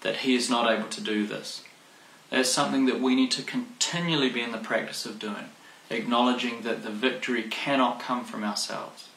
that 0.00 0.18
he 0.18 0.34
is 0.34 0.50
not 0.50 0.70
able 0.70 0.88
to 0.88 1.00
do 1.00 1.26
this. 1.26 1.62
That's 2.30 2.50
something 2.50 2.86
that 2.86 3.00
we 3.00 3.14
need 3.14 3.30
to 3.32 3.42
continually 3.42 4.28
be 4.28 4.42
in 4.42 4.52
the 4.52 4.58
practice 4.58 5.06
of 5.06 5.18
doing, 5.18 5.46
acknowledging 5.88 6.62
that 6.62 6.82
the 6.82 6.90
victory 6.90 7.44
cannot 7.44 8.00
come 8.00 8.24
from 8.24 8.44
ourselves. 8.44 9.08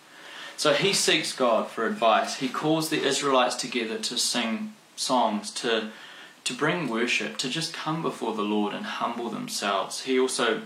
So 0.62 0.74
he 0.74 0.94
seeks 0.94 1.34
God 1.34 1.70
for 1.70 1.88
advice. 1.88 2.36
He 2.36 2.48
calls 2.48 2.89
the 2.89 3.03
Israelites 3.03 3.56
together 3.56 3.98
to 3.98 4.15
sing 4.15 4.75
songs, 4.96 5.50
to, 5.56 5.89
to 6.44 6.53
bring 6.53 6.88
worship, 6.88 7.38
to 7.38 7.50
just 7.50 7.74
come 7.74 8.03
before 8.03 8.36
the 8.36 8.44
Lord 8.44 8.72
and 8.75 8.86
humble 8.86 9.32
themselves. 9.32 10.03
He 10.03 10.20
also 10.20 10.62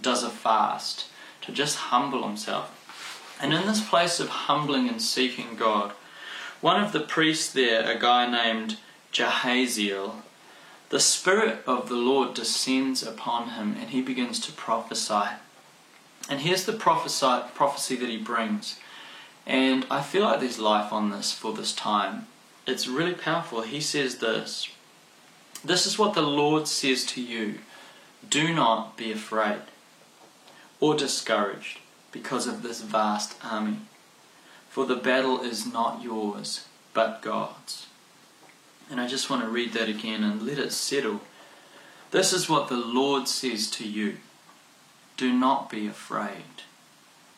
does 0.00 0.22
a 0.22 0.30
fast 0.30 1.06
to 1.40 1.50
just 1.50 1.90
humble 1.90 2.24
himself. 2.24 2.70
And 3.42 3.52
in 3.52 3.66
this 3.66 3.84
place 3.84 4.20
of 4.20 4.28
humbling 4.28 4.88
and 4.88 5.02
seeking 5.02 5.56
God, 5.56 5.94
one 6.60 6.80
of 6.80 6.92
the 6.92 7.00
priests 7.00 7.52
there, 7.52 7.90
a 7.90 7.98
guy 7.98 8.30
named 8.30 8.76
Jahaziel, 9.12 10.22
the 10.90 11.00
Spirit 11.00 11.64
of 11.66 11.88
the 11.88 11.96
Lord 11.96 12.34
descends 12.34 13.02
upon 13.02 13.48
him 13.48 13.74
and 13.80 13.90
he 13.90 14.00
begins 14.00 14.38
to 14.46 14.52
prophesy. 14.52 15.30
And 16.28 16.42
here's 16.42 16.66
the 16.66 16.72
prophesy, 16.72 17.48
prophecy 17.52 17.96
that 17.96 18.08
he 18.08 18.16
brings. 18.16 18.78
And 19.50 19.84
I 19.90 20.00
feel 20.00 20.22
like 20.22 20.38
there's 20.38 20.60
life 20.60 20.92
on 20.92 21.10
this 21.10 21.32
for 21.32 21.52
this 21.52 21.72
time. 21.72 22.28
It's 22.68 22.86
really 22.86 23.14
powerful. 23.14 23.62
He 23.62 23.80
says 23.80 24.18
this 24.18 24.68
This 25.64 25.86
is 25.86 25.98
what 25.98 26.14
the 26.14 26.22
Lord 26.22 26.68
says 26.68 27.04
to 27.06 27.20
you 27.20 27.58
Do 28.28 28.54
not 28.54 28.96
be 28.96 29.10
afraid 29.10 29.62
or 30.78 30.94
discouraged 30.94 31.80
because 32.12 32.46
of 32.46 32.62
this 32.62 32.80
vast 32.80 33.36
army, 33.44 33.78
for 34.68 34.86
the 34.86 34.94
battle 34.94 35.42
is 35.42 35.66
not 35.66 36.00
yours, 36.00 36.66
but 36.94 37.20
God's. 37.20 37.88
And 38.88 39.00
I 39.00 39.08
just 39.08 39.28
want 39.28 39.42
to 39.42 39.48
read 39.48 39.72
that 39.72 39.88
again 39.88 40.22
and 40.22 40.42
let 40.42 40.60
it 40.60 40.72
settle. 40.72 41.22
This 42.12 42.32
is 42.32 42.48
what 42.48 42.68
the 42.68 42.76
Lord 42.76 43.26
says 43.26 43.68
to 43.72 43.88
you 43.88 44.18
Do 45.16 45.32
not 45.32 45.68
be 45.68 45.88
afraid 45.88 46.62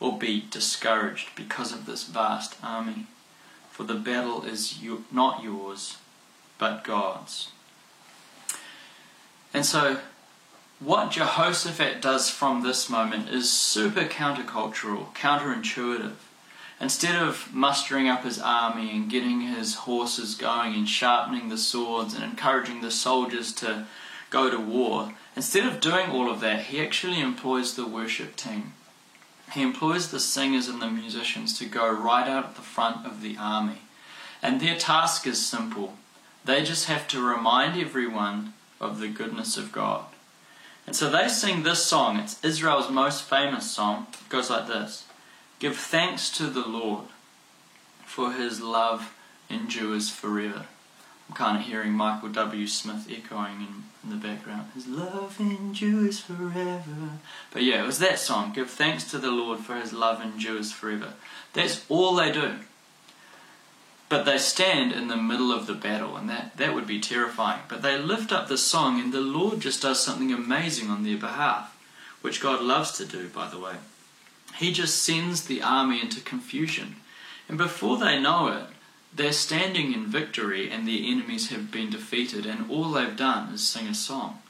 or 0.02 0.18
be 0.18 0.44
discouraged 0.50 1.28
because 1.36 1.70
of 1.70 1.86
this 1.86 2.02
vast 2.02 2.56
army, 2.60 3.06
for 3.70 3.84
the 3.84 3.94
battle 3.94 4.42
is 4.44 4.80
not 5.12 5.44
yours, 5.44 5.98
but 6.58 6.82
God's. 6.82 7.52
And 9.54 9.64
so, 9.64 10.00
what 10.80 11.12
Jehoshaphat 11.12 12.02
does 12.02 12.28
from 12.28 12.64
this 12.64 12.90
moment 12.90 13.28
is 13.28 13.52
super 13.52 14.04
countercultural, 14.04 15.14
counterintuitive. 15.14 16.14
Instead 16.80 17.14
of 17.14 17.54
mustering 17.54 18.08
up 18.08 18.24
his 18.24 18.40
army 18.40 18.90
and 18.90 19.08
getting 19.08 19.42
his 19.42 19.76
horses 19.76 20.34
going 20.34 20.74
and 20.74 20.88
sharpening 20.88 21.48
the 21.48 21.56
swords 21.56 22.12
and 22.12 22.24
encouraging 22.24 22.80
the 22.80 22.90
soldiers 22.90 23.52
to 23.52 23.86
go 24.30 24.50
to 24.50 24.58
war, 24.58 25.14
instead 25.36 25.64
of 25.64 25.80
doing 25.80 26.10
all 26.10 26.28
of 26.28 26.40
that, 26.40 26.64
he 26.64 26.84
actually 26.84 27.20
employs 27.20 27.76
the 27.76 27.86
worship 27.86 28.34
team. 28.34 28.72
He 29.52 29.62
employs 29.62 30.10
the 30.10 30.20
singers 30.20 30.68
and 30.68 30.80
the 30.80 30.90
musicians 30.90 31.58
to 31.58 31.66
go 31.66 31.90
right 31.90 32.28
out 32.28 32.44
at 32.44 32.54
the 32.56 32.62
front 32.62 33.06
of 33.06 33.20
the 33.20 33.36
army. 33.36 33.82
And 34.42 34.60
their 34.60 34.78
task 34.78 35.26
is 35.26 35.44
simple. 35.44 35.94
They 36.44 36.64
just 36.64 36.86
have 36.86 37.06
to 37.08 37.22
remind 37.22 37.80
everyone 37.80 38.54
of 38.80 38.98
the 38.98 39.08
goodness 39.08 39.56
of 39.56 39.70
God. 39.70 40.06
And 40.86 40.96
so 40.96 41.10
they 41.10 41.28
sing 41.28 41.62
this 41.62 41.84
song. 41.84 42.18
It's 42.18 42.42
Israel's 42.44 42.90
most 42.90 43.22
famous 43.22 43.70
song. 43.70 44.06
It 44.12 44.28
goes 44.28 44.50
like 44.50 44.66
this 44.66 45.06
Give 45.58 45.76
thanks 45.76 46.30
to 46.38 46.46
the 46.46 46.66
Lord, 46.66 47.06
for 48.04 48.32
his 48.32 48.60
love 48.60 49.14
endures 49.48 50.10
forever. 50.10 50.66
I'm 51.32 51.36
kind 51.36 51.56
of 51.56 51.64
hearing 51.64 51.92
Michael 51.92 52.28
W. 52.28 52.66
Smith 52.66 53.08
echoing 53.10 53.54
in, 53.54 53.84
in 54.04 54.10
the 54.10 54.16
background. 54.16 54.66
His 54.74 54.86
love 54.86 55.40
endures 55.40 56.20
forever. 56.20 57.12
But 57.50 57.62
yeah, 57.62 57.82
it 57.82 57.86
was 57.86 58.00
that 58.00 58.18
song. 58.18 58.52
Give 58.52 58.68
thanks 58.68 59.10
to 59.10 59.18
the 59.18 59.30
Lord 59.30 59.60
for 59.60 59.76
his 59.76 59.94
love 59.94 60.20
endures 60.20 60.72
forever. 60.72 61.14
That's 61.54 61.86
all 61.88 62.16
they 62.16 62.30
do. 62.30 62.56
But 64.10 64.26
they 64.26 64.36
stand 64.36 64.92
in 64.92 65.08
the 65.08 65.16
middle 65.16 65.52
of 65.52 65.66
the 65.66 65.72
battle, 65.72 66.18
and 66.18 66.28
that, 66.28 66.58
that 66.58 66.74
would 66.74 66.86
be 66.86 67.00
terrifying. 67.00 67.62
But 67.66 67.80
they 67.80 67.96
lift 67.96 68.30
up 68.30 68.48
the 68.48 68.58
song, 68.58 69.00
and 69.00 69.10
the 69.10 69.22
Lord 69.22 69.60
just 69.60 69.80
does 69.80 70.04
something 70.04 70.30
amazing 70.30 70.90
on 70.90 71.02
their 71.02 71.16
behalf, 71.16 71.74
which 72.20 72.42
God 72.42 72.60
loves 72.60 72.92
to 72.98 73.06
do, 73.06 73.30
by 73.30 73.48
the 73.48 73.58
way. 73.58 73.76
He 74.56 74.70
just 74.70 75.02
sends 75.02 75.44
the 75.44 75.62
army 75.62 75.98
into 75.98 76.20
confusion. 76.20 76.96
And 77.48 77.56
before 77.56 77.96
they 77.96 78.20
know 78.20 78.48
it, 78.48 78.66
they're 79.14 79.32
standing 79.32 79.92
in 79.92 80.06
victory 80.06 80.70
and 80.70 80.86
their 80.86 81.00
enemies 81.00 81.50
have 81.50 81.70
been 81.70 81.90
defeated, 81.90 82.46
and 82.46 82.70
all 82.70 82.90
they've 82.90 83.16
done 83.16 83.52
is 83.52 83.66
sing 83.66 83.86
a 83.86 83.94
song. 83.94 84.40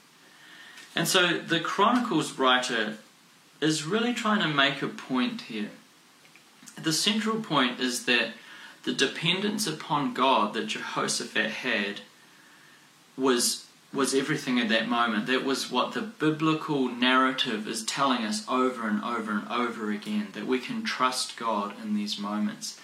And 0.95 1.09
so 1.09 1.39
the 1.39 1.61
Chronicles 1.61 2.39
writer 2.39 2.99
is 3.61 3.85
really 3.85 4.13
trying 4.13 4.41
to 4.41 4.49
make 4.49 4.83
a 4.83 4.89
point 4.89 5.43
here. 5.43 5.71
The 6.81 6.93
central 6.93 7.41
point 7.41 7.81
is 7.81 8.07
that 8.07 8.33
the 8.85 8.93
dependence 8.93 9.67
upon 9.67 10.15
God 10.15 10.55
that 10.55 10.67
Jehoshaphat 10.67 11.51
had 11.51 12.01
was 13.17 13.67
was 13.93 14.15
everything 14.15 14.59
at 14.59 14.71
that 14.71 14.89
moment. 14.89 15.27
That 15.27 15.45
was 15.45 15.71
what 15.71 15.93
the 15.93 16.01
biblical 16.01 16.89
narrative 16.89 17.69
is 17.69 17.85
telling 17.85 18.25
us 18.25 18.47
over 18.49 18.89
and 18.89 19.05
over 19.05 19.33
and 19.33 19.47
over 19.49 19.91
again 19.91 20.29
that 20.33 20.47
we 20.47 20.61
can 20.61 20.83
trust 20.83 21.37
God 21.37 21.75
in 21.83 21.95
these 21.95 22.19
moments. 22.19 22.81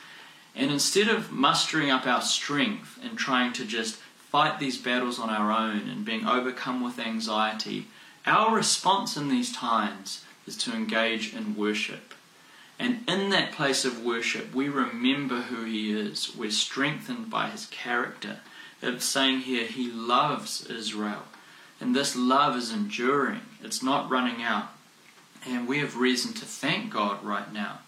And 0.58 0.72
instead 0.72 1.06
of 1.06 1.30
mustering 1.30 1.88
up 1.88 2.04
our 2.04 2.20
strength 2.20 2.98
and 3.00 3.16
trying 3.16 3.52
to 3.54 3.64
just 3.64 3.94
fight 3.94 4.58
these 4.58 4.76
battles 4.76 5.20
on 5.20 5.30
our 5.30 5.52
own 5.52 5.88
and 5.88 6.04
being 6.04 6.26
overcome 6.26 6.82
with 6.82 6.98
anxiety, 6.98 7.86
our 8.26 8.56
response 8.56 9.16
in 9.16 9.28
these 9.28 9.52
times 9.52 10.24
is 10.48 10.56
to 10.56 10.74
engage 10.74 11.32
in 11.32 11.54
worship. 11.54 12.12
And 12.76 13.08
in 13.08 13.30
that 13.30 13.52
place 13.52 13.84
of 13.84 14.04
worship, 14.04 14.52
we 14.52 14.68
remember 14.68 15.42
who 15.42 15.64
He 15.64 15.92
is. 15.92 16.34
We're 16.36 16.50
strengthened 16.50 17.30
by 17.30 17.50
His 17.50 17.66
character. 17.66 18.40
It's 18.82 19.04
saying 19.04 19.40
here, 19.40 19.66
He 19.66 19.88
loves 19.88 20.66
Israel. 20.66 21.22
And 21.80 21.94
this 21.94 22.16
love 22.16 22.56
is 22.56 22.72
enduring, 22.72 23.42
it's 23.62 23.82
not 23.82 24.10
running 24.10 24.42
out. 24.42 24.70
And 25.46 25.68
we 25.68 25.78
have 25.78 25.96
reason 25.96 26.32
to 26.34 26.44
thank 26.44 26.92
God 26.92 27.24
right 27.24 27.52
now 27.52 27.78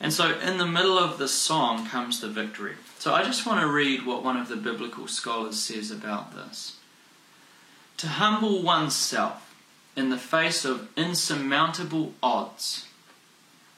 and 0.00 0.14
so, 0.14 0.38
in 0.38 0.56
the 0.56 0.66
middle 0.66 0.98
of 0.98 1.18
the 1.18 1.28
song 1.28 1.86
comes 1.86 2.20
the 2.20 2.28
victory. 2.28 2.74
So, 2.98 3.12
I 3.12 3.22
just 3.22 3.46
want 3.46 3.60
to 3.60 3.66
read 3.66 4.06
what 4.06 4.24
one 4.24 4.38
of 4.38 4.48
the 4.48 4.56
biblical 4.56 5.06
scholars 5.06 5.58
says 5.58 5.90
about 5.90 6.34
this. 6.34 6.76
To 7.98 8.08
humble 8.08 8.62
oneself 8.62 9.54
in 9.94 10.08
the 10.08 10.16
face 10.16 10.64
of 10.64 10.88
insurmountable 10.96 12.14
odds, 12.22 12.86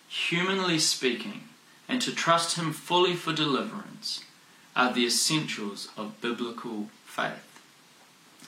humanly 0.08 0.78
speaking, 0.78 1.48
and 1.88 2.00
to 2.00 2.14
trust 2.14 2.56
Him 2.56 2.72
fully 2.72 3.14
for 3.14 3.32
deliverance 3.32 4.24
are 4.76 4.92
the 4.92 5.04
essentials 5.04 5.88
of 5.96 6.20
biblical 6.20 6.88
faith. 7.04 7.60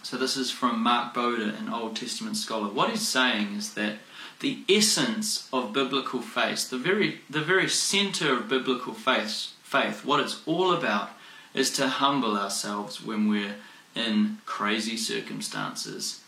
So, 0.05 0.17
this 0.17 0.37
is 0.37 0.53
from 0.53 0.81
Mark 0.81 1.13
Boda, 1.13 1.59
an 1.59 1.69
Old 1.69 1.97
Testament 1.97 2.37
scholar. 2.37 2.69
What 2.69 2.91
he's 2.91 3.09
saying 3.09 3.57
is 3.57 3.75
that 3.75 3.97
the 4.41 4.63
essence 4.69 5.49
of 5.53 5.73
biblical 5.73 6.21
faith, 6.21 6.71
the 6.71 6.79
very, 6.79 7.21
the 7.29 7.41
very 7.41 7.69
center 7.69 8.33
of 8.35 8.49
biblical 8.49 8.95
faith, 8.95 9.53
faith, 9.63 10.05
what 10.05 10.21
it's 10.21 10.43
all 10.47 10.73
about 10.73 11.11
is 11.55 11.71
to 11.71 11.89
humble 11.89 12.37
ourselves 12.37 13.03
when 13.03 13.29
we're 13.29 13.57
in 13.95 14.39
crazy 14.45 14.97
circumstances 14.97 16.21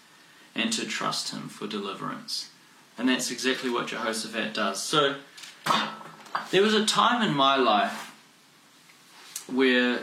and 0.55 0.73
to 0.73 0.87
trust 0.87 1.33
Him 1.33 1.49
for 1.49 1.67
deliverance. 1.67 2.51
And 2.97 3.09
that's 3.09 3.31
exactly 3.31 3.69
what 3.69 3.89
Jehoshaphat 3.89 4.55
does. 4.55 4.83
So, 4.83 5.17
there 6.51 6.63
was 6.63 6.75
a 6.75 6.87
time 6.87 7.27
in 7.29 7.35
my 7.35 7.57
life 7.57 8.15
where 9.53 10.01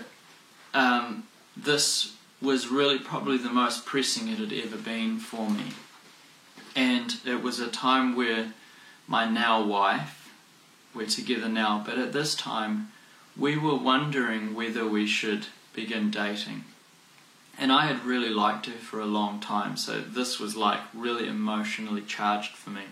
um, 0.73 1.23
this 1.55 2.15
was 2.41 2.67
really 2.67 2.99
probably 2.99 3.37
the 3.37 3.49
most 3.49 3.85
pressing 3.85 4.27
it 4.27 4.37
had 4.37 4.53
ever 4.53 4.77
been 4.77 5.17
for 5.17 5.49
me. 5.49 5.71
And 6.75 7.17
it 7.25 7.43
was 7.43 7.59
a 7.59 7.67
time 7.67 8.15
where 8.15 8.53
my 9.07 9.29
now 9.29 9.63
wife, 9.63 10.31
we're 10.93 11.07
together 11.07 11.49
now, 11.49 11.83
but 11.85 11.97
at 11.97 12.13
this 12.13 12.35
time 12.35 12.91
we 13.37 13.57
were 13.57 13.75
wondering 13.75 14.53
whether 14.53 14.87
we 14.87 15.07
should 15.07 15.47
begin 15.73 16.11
dating. 16.11 16.63
And 17.57 17.71
I 17.71 17.85
had 17.85 18.05
really 18.05 18.29
liked 18.29 18.65
her 18.65 18.73
for 18.73 18.99
a 18.99 19.05
long 19.05 19.39
time, 19.39 19.77
so 19.77 20.01
this 20.01 20.39
was 20.39 20.55
like 20.55 20.81
really 20.93 21.27
emotionally 21.27 22.01
charged 22.01 22.55
for 22.55 22.71
me. 22.71 22.83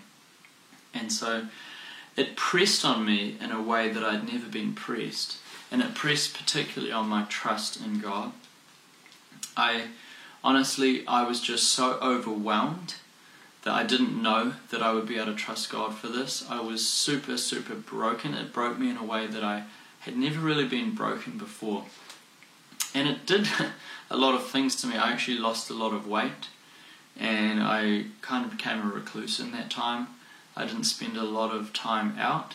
And 0.94 1.12
so 1.12 1.46
it 2.16 2.36
pressed 2.36 2.84
on 2.84 3.04
me 3.04 3.36
in 3.40 3.50
a 3.50 3.62
way 3.62 3.88
that 3.88 4.04
I'd 4.04 4.30
never 4.30 4.46
been 4.46 4.74
pressed, 4.74 5.38
and 5.70 5.82
it 5.82 5.94
pressed 5.94 6.34
particularly 6.36 6.92
on 6.92 7.08
my 7.08 7.24
trust 7.24 7.80
in 7.80 7.98
God. 7.98 8.32
I 9.56 9.88
honestly, 10.44 11.06
I 11.06 11.24
was 11.24 11.40
just 11.40 11.70
so 11.70 11.98
overwhelmed 12.00 12.94
that 13.62 13.74
I 13.74 13.84
didn't 13.84 14.20
know 14.20 14.54
that 14.70 14.82
I 14.82 14.92
would 14.92 15.06
be 15.06 15.16
able 15.16 15.26
to 15.26 15.34
trust 15.34 15.70
God 15.70 15.94
for 15.94 16.08
this. 16.08 16.44
I 16.50 16.60
was 16.60 16.86
super, 16.86 17.36
super 17.36 17.74
broken. 17.74 18.34
It 18.34 18.52
broke 18.52 18.78
me 18.78 18.90
in 18.90 18.96
a 18.96 19.04
way 19.04 19.26
that 19.26 19.44
I 19.44 19.64
had 20.00 20.16
never 20.16 20.40
really 20.40 20.66
been 20.66 20.94
broken 20.94 21.38
before. 21.38 21.84
And 22.94 23.08
it 23.08 23.24
did 23.24 23.48
a 24.10 24.16
lot 24.16 24.34
of 24.34 24.48
things 24.48 24.74
to 24.76 24.86
me. 24.86 24.96
I 24.96 25.12
actually 25.12 25.38
lost 25.38 25.70
a 25.70 25.74
lot 25.74 25.94
of 25.94 26.06
weight 26.06 26.48
and 27.18 27.62
I 27.62 28.06
kind 28.20 28.44
of 28.44 28.52
became 28.52 28.80
a 28.80 28.90
recluse 28.92 29.38
in 29.38 29.52
that 29.52 29.70
time. 29.70 30.08
I 30.56 30.64
didn't 30.64 30.84
spend 30.84 31.16
a 31.16 31.22
lot 31.22 31.54
of 31.54 31.72
time 31.72 32.16
out. 32.18 32.54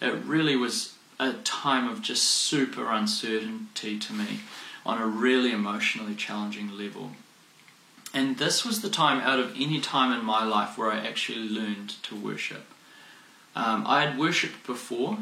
It 0.00 0.14
really 0.24 0.56
was 0.56 0.94
a 1.18 1.32
time 1.32 1.88
of 1.88 2.02
just 2.02 2.24
super 2.24 2.90
uncertainty 2.90 3.98
to 3.98 4.12
me 4.12 4.40
on 4.84 5.00
a 5.00 5.06
really 5.06 5.52
emotionally 5.52 6.14
challenging 6.14 6.76
level. 6.76 7.12
And 8.14 8.36
this 8.36 8.64
was 8.64 8.82
the 8.82 8.90
time 8.90 9.20
out 9.20 9.38
of 9.38 9.54
any 9.56 9.80
time 9.80 10.12
in 10.12 10.24
my 10.24 10.44
life 10.44 10.76
where 10.76 10.92
I 10.92 10.98
actually 10.98 11.48
learned 11.48 11.90
to 12.02 12.14
worship. 12.14 12.66
Um, 13.56 13.84
I 13.86 14.04
had 14.04 14.18
worshipped 14.18 14.66
before, 14.66 15.18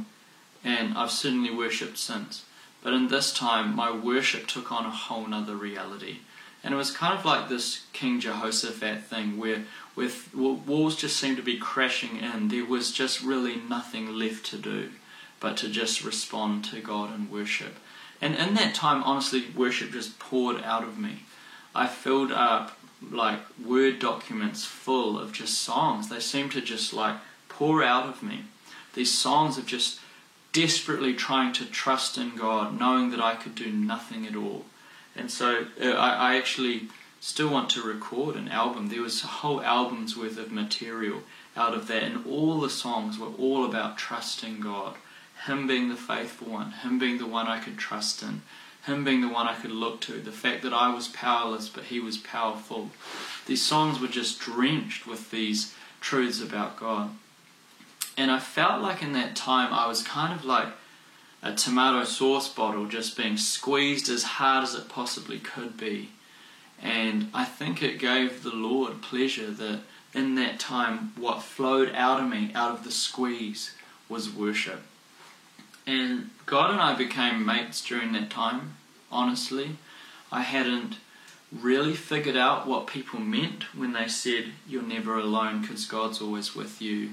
and 0.65 0.97
I've 0.97 1.11
certainly 1.11 1.55
worshipped 1.55 1.99
since. 1.99 2.45
But 2.83 2.93
in 2.93 3.09
this 3.09 3.33
time, 3.33 3.77
my 3.77 3.91
worship 3.91 4.47
took 4.47 4.73
on 4.73 4.87
a 4.87 4.91
whole 4.91 5.27
nother 5.27 5.55
reality. 5.55 6.19
And 6.63 6.75
it 6.75 6.77
was 6.77 6.91
kind 6.91 7.19
of 7.19 7.25
like 7.25 7.49
this 7.49 7.87
King 7.93 8.21
Jehoshaphat 8.21 9.05
thing 9.05 9.39
where 9.39 9.65
with 9.97 10.35
walls 10.35 10.97
just 10.97 11.17
seemed 11.17 11.37
to 11.37 11.43
be 11.43 11.59
crashing 11.59 12.17
in. 12.17 12.49
There 12.49 12.65
was 12.65 12.93
just 12.93 13.23
really 13.23 13.57
nothing 13.57 14.15
left 14.15 14.47
to 14.47 14.59
do 14.59 14.91
but 15.41 15.57
to 15.57 15.69
just 15.69 16.05
respond 16.05 16.65
to 16.67 16.81
God 16.81 17.13
and 17.15 17.31
worship. 17.31 17.77
And 18.21 18.35
in 18.35 18.55
that 18.55 18.75
time, 18.75 19.03
honestly, 19.03 19.47
worship 19.57 19.93
just 19.93 20.19
poured 20.19 20.63
out 20.63 20.83
of 20.83 20.99
me. 20.99 21.21
I 21.75 21.87
filled 21.87 22.31
up 22.31 22.77
like 23.11 23.41
word 23.65 23.99
documents 23.99 24.65
full 24.65 25.19
of 25.19 25.33
just 25.33 25.59
songs. 25.59 26.09
They 26.09 26.21
seem 26.21 26.51
to 26.51 26.61
just 26.61 26.93
like 26.93 27.17
pour 27.49 27.83
out 27.83 28.07
of 28.07 28.23
me. 28.23 28.45
These 28.95 29.13
songs 29.13 29.57
of 29.59 29.67
just 29.67 30.01
desperately 30.53 31.15
trying 31.15 31.53
to 31.55 31.65
trust 31.65 32.19
in 32.19 32.37
God, 32.37 32.79
knowing 32.79 33.11
that 33.11 33.21
I 33.21 33.37
could 33.37 33.55
do 33.55 33.71
nothing 33.71 34.27
at 34.27 34.37
all. 34.37 34.65
And 35.17 35.31
so 35.31 35.67
uh, 35.81 35.91
I, 35.91 36.33
I 36.33 36.37
actually 36.37 36.89
still 37.21 37.51
want 37.51 37.71
to 37.71 37.83
record 37.83 38.37
an 38.37 38.49
album. 38.49 38.89
There 38.89 39.03
was 39.03 39.23
a 39.23 39.29
whole 39.29 39.63
album's 39.63 40.17
worth 40.17 40.39
of 40.39 40.51
material 40.51 41.23
out 41.57 41.75
of 41.75 41.87
that, 41.89 42.03
and 42.03 42.27
all 42.27 42.61
the 42.61 42.71
songs 42.71 43.19
were 43.19 43.33
all 43.39 43.65
about 43.65 43.99
trusting 43.99 44.61
God. 44.61 44.95
Him 45.47 45.67
being 45.67 45.89
the 45.89 45.97
faithful 45.97 46.49
one, 46.49 46.73
Him 46.73 46.99
being 46.99 47.19
the 47.19 47.27
one 47.27 47.47
I 47.47 47.61
could 47.61 47.79
trust 47.79 48.23
in, 48.23 48.43
Him 48.87 49.05
being 49.05 49.21
the 49.21 49.29
one 49.29 49.47
I 49.47 49.55
could 49.55 49.71
look 49.71 50.01
to, 50.03 50.21
the 50.21 50.33
fact 50.33 50.63
that 50.63 50.73
I 50.73 50.93
was 50.93 51.09
powerless 51.09 51.69
but 51.69 51.85
He 51.85 52.01
was 52.01 52.17
powerful. 52.19 52.91
These 53.47 53.63
songs 53.65 54.01
were 54.01 54.09
just 54.09 54.41
drenched 54.41 55.07
with 55.07 55.31
these 55.31 55.75
truths 56.01 56.41
about 56.41 56.79
God. 56.79 57.11
And 58.17 58.31
I 58.31 58.39
felt 58.39 58.83
like 58.83 59.03
in 59.03 59.13
that 59.13 59.37
time 59.37 59.73
I 59.73 59.87
was 59.87 60.03
kind 60.03 60.33
of 60.33 60.45
like 60.45 60.69
a 61.43 61.55
tomato 61.55 62.05
sauce 62.05 62.49
bottle 62.49 62.87
just 62.87 63.17
being 63.17 63.37
squeezed 63.37 64.09
as 64.09 64.23
hard 64.23 64.65
as 64.65 64.75
it 64.75 64.89
possibly 64.89 65.39
could 65.39 65.77
be 65.77 66.11
and 66.83 67.31
I 67.35 67.45
think 67.45 67.83
it 67.83 67.99
gave 67.99 68.43
the 68.43 68.55
Lord 68.55 69.03
pleasure 69.03 69.51
that 69.51 69.81
in 70.15 70.35
that 70.37 70.59
time, 70.59 71.13
what 71.17 71.43
flowed 71.43 71.95
out 71.95 72.21
of 72.21 72.29
me, 72.29 72.51
out 72.55 72.73
of 72.73 72.85
the 72.85 72.91
squeeze, 72.91 73.75
was 74.09 74.31
worship. 74.31 74.83
And 75.87 76.31
God 76.47 76.71
and 76.71 76.81
I 76.81 76.95
became 76.95 77.45
mates 77.45 77.85
during 77.85 78.13
that 78.13 78.31
time, 78.31 78.77
honestly. 79.11 79.77
I 80.33 80.43
hadn't 80.43 80.97
really 81.53 81.95
figured 81.95 82.37
out 82.37 82.67
what 82.67 82.87
people 82.87 83.21
meant 83.21 83.75
when 83.77 83.93
they 83.93 84.09
said, 84.09 84.53
You're 84.69 84.83
never 84.83 85.19
alone 85.19 85.63
because 85.63 85.87
God's 85.87 86.21
always 86.21 86.55
with 86.55 86.81
you, 86.81 87.11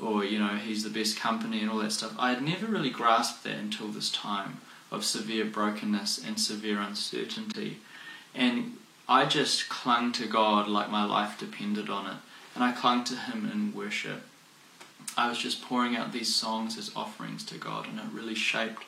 or, 0.00 0.24
you 0.24 0.38
know, 0.38 0.56
He's 0.56 0.82
the 0.82 0.90
best 0.90 1.18
company 1.18 1.60
and 1.60 1.70
all 1.70 1.78
that 1.78 1.92
stuff. 1.92 2.14
I 2.18 2.30
had 2.30 2.42
never 2.42 2.66
really 2.66 2.90
grasped 2.90 3.44
that 3.44 3.56
until 3.56 3.88
this 3.88 4.10
time 4.10 4.58
of 4.90 5.04
severe 5.04 5.44
brokenness 5.44 6.24
and 6.26 6.40
severe 6.40 6.80
uncertainty. 6.80 7.78
And 8.34 8.76
I 9.08 9.26
just 9.26 9.68
clung 9.68 10.12
to 10.12 10.26
God 10.26 10.68
like 10.68 10.90
my 10.90 11.04
life 11.04 11.38
depended 11.38 11.88
on 11.88 12.06
it, 12.06 12.18
and 12.54 12.64
I 12.64 12.72
clung 12.72 13.04
to 13.04 13.16
Him 13.16 13.48
in 13.50 13.74
worship. 13.74 14.22
I 15.16 15.28
was 15.28 15.38
just 15.38 15.62
pouring 15.62 15.96
out 15.96 16.12
these 16.12 16.34
songs 16.34 16.78
as 16.78 16.92
offerings 16.94 17.44
to 17.46 17.58
God, 17.58 17.86
and 17.86 17.98
it 17.98 18.06
really 18.12 18.34
shaped 18.34 18.84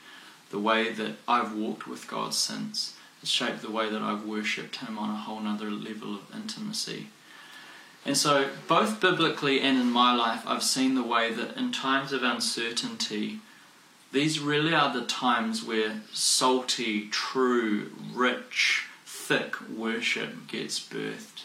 the 0.53 0.59
way 0.61 0.93
that 0.93 1.15
I've 1.27 1.55
walked 1.55 1.89
with 1.89 2.07
God 2.07 2.35
since. 2.35 2.95
It 3.23 3.29
shaped 3.29 3.63
the 3.63 3.71
way 3.71 3.89
that 3.89 4.03
I've 4.03 4.27
worshipped 4.27 4.77
Him 4.77 4.99
on 4.99 5.11
a 5.11 5.17
whole 5.17 5.41
nother 5.41 5.71
level 5.71 6.15
of 6.15 6.33
intimacy. 6.33 7.09
And 8.05 8.17
so, 8.17 8.51
both 8.69 9.01
biblically 9.01 9.61
and 9.61 9.79
in 9.79 9.91
my 9.91 10.15
life, 10.15 10.43
I've 10.47 10.63
seen 10.63 10.95
the 10.95 11.03
way 11.03 11.33
that 11.33 11.57
in 11.57 11.73
times 11.73 12.13
of 12.13 12.23
uncertainty, 12.23 13.41
these 14.13 14.41
really 14.41 14.75
are 14.75 14.93
the 14.93 15.07
times 15.07 15.65
where 15.65 16.03
salty, 16.13 17.09
true, 17.09 17.93
rich, 18.13 18.87
thick 19.07 19.55
worship 19.71 20.49
gets 20.49 20.79
birthed. 20.79 21.45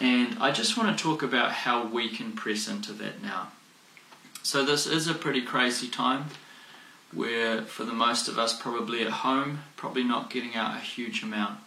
And 0.00 0.38
I 0.40 0.52
just 0.52 0.78
want 0.78 0.96
to 0.96 1.02
talk 1.02 1.22
about 1.22 1.52
how 1.52 1.84
we 1.84 2.08
can 2.08 2.32
press 2.32 2.68
into 2.68 2.92
that 2.94 3.22
now. 3.22 3.48
So, 4.42 4.64
this 4.64 4.86
is 4.86 5.06
a 5.06 5.14
pretty 5.14 5.42
crazy 5.42 5.88
time 5.88 6.26
where, 7.16 7.62
for 7.62 7.84
the 7.84 7.92
most 7.92 8.28
of 8.28 8.38
us, 8.38 8.60
probably 8.60 9.02
at 9.02 9.10
home, 9.10 9.60
probably 9.74 10.04
not 10.04 10.30
getting 10.30 10.54
out 10.54 10.76
a 10.76 10.80
huge 10.80 11.22
amount. 11.22 11.58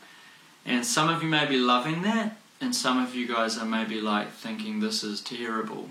And 0.65 0.85
some 0.85 1.09
of 1.09 1.23
you 1.23 1.29
may 1.29 1.47
be 1.47 1.57
loving 1.57 2.03
that, 2.03 2.37
and 2.61 2.75
some 2.75 3.01
of 3.01 3.15
you 3.15 3.27
guys 3.27 3.57
are 3.57 3.65
maybe 3.65 3.99
like 3.99 4.31
thinking 4.31 4.79
this 4.79 5.03
is 5.03 5.21
terrible. 5.21 5.89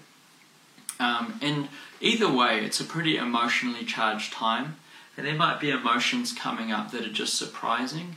Um, 1.00 1.38
and 1.42 1.68
either 2.00 2.30
way, 2.30 2.64
it's 2.64 2.80
a 2.80 2.84
pretty 2.84 3.16
emotionally 3.16 3.84
charged 3.84 4.32
time, 4.32 4.76
and 5.16 5.26
there 5.26 5.34
might 5.34 5.58
be 5.58 5.70
emotions 5.70 6.32
coming 6.32 6.70
up 6.70 6.92
that 6.92 7.04
are 7.04 7.12
just 7.12 7.34
surprising 7.34 8.16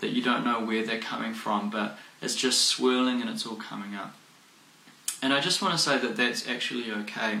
that 0.00 0.10
you 0.10 0.22
don't 0.22 0.44
know 0.44 0.64
where 0.64 0.84
they're 0.84 1.00
coming 1.00 1.34
from, 1.34 1.68
but 1.68 1.98
it's 2.22 2.36
just 2.36 2.64
swirling 2.64 3.20
and 3.20 3.28
it's 3.28 3.46
all 3.46 3.56
coming 3.56 3.94
up. 3.94 4.14
And 5.20 5.34
I 5.34 5.40
just 5.40 5.60
want 5.60 5.74
to 5.74 5.78
say 5.78 5.98
that 5.98 6.16
that's 6.16 6.48
actually 6.48 6.90
okay. 6.92 7.40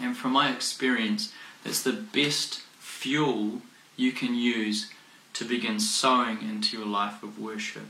And 0.00 0.16
from 0.16 0.32
my 0.32 0.52
experience, 0.52 1.32
that's 1.64 1.82
the 1.82 1.92
best 1.92 2.60
fuel 2.78 3.62
you 3.96 4.12
can 4.12 4.34
use 4.34 4.90
to 5.34 5.44
begin 5.44 5.78
sowing 5.80 6.40
into 6.42 6.76
your 6.76 6.86
life 6.86 7.22
of 7.22 7.38
worship. 7.38 7.86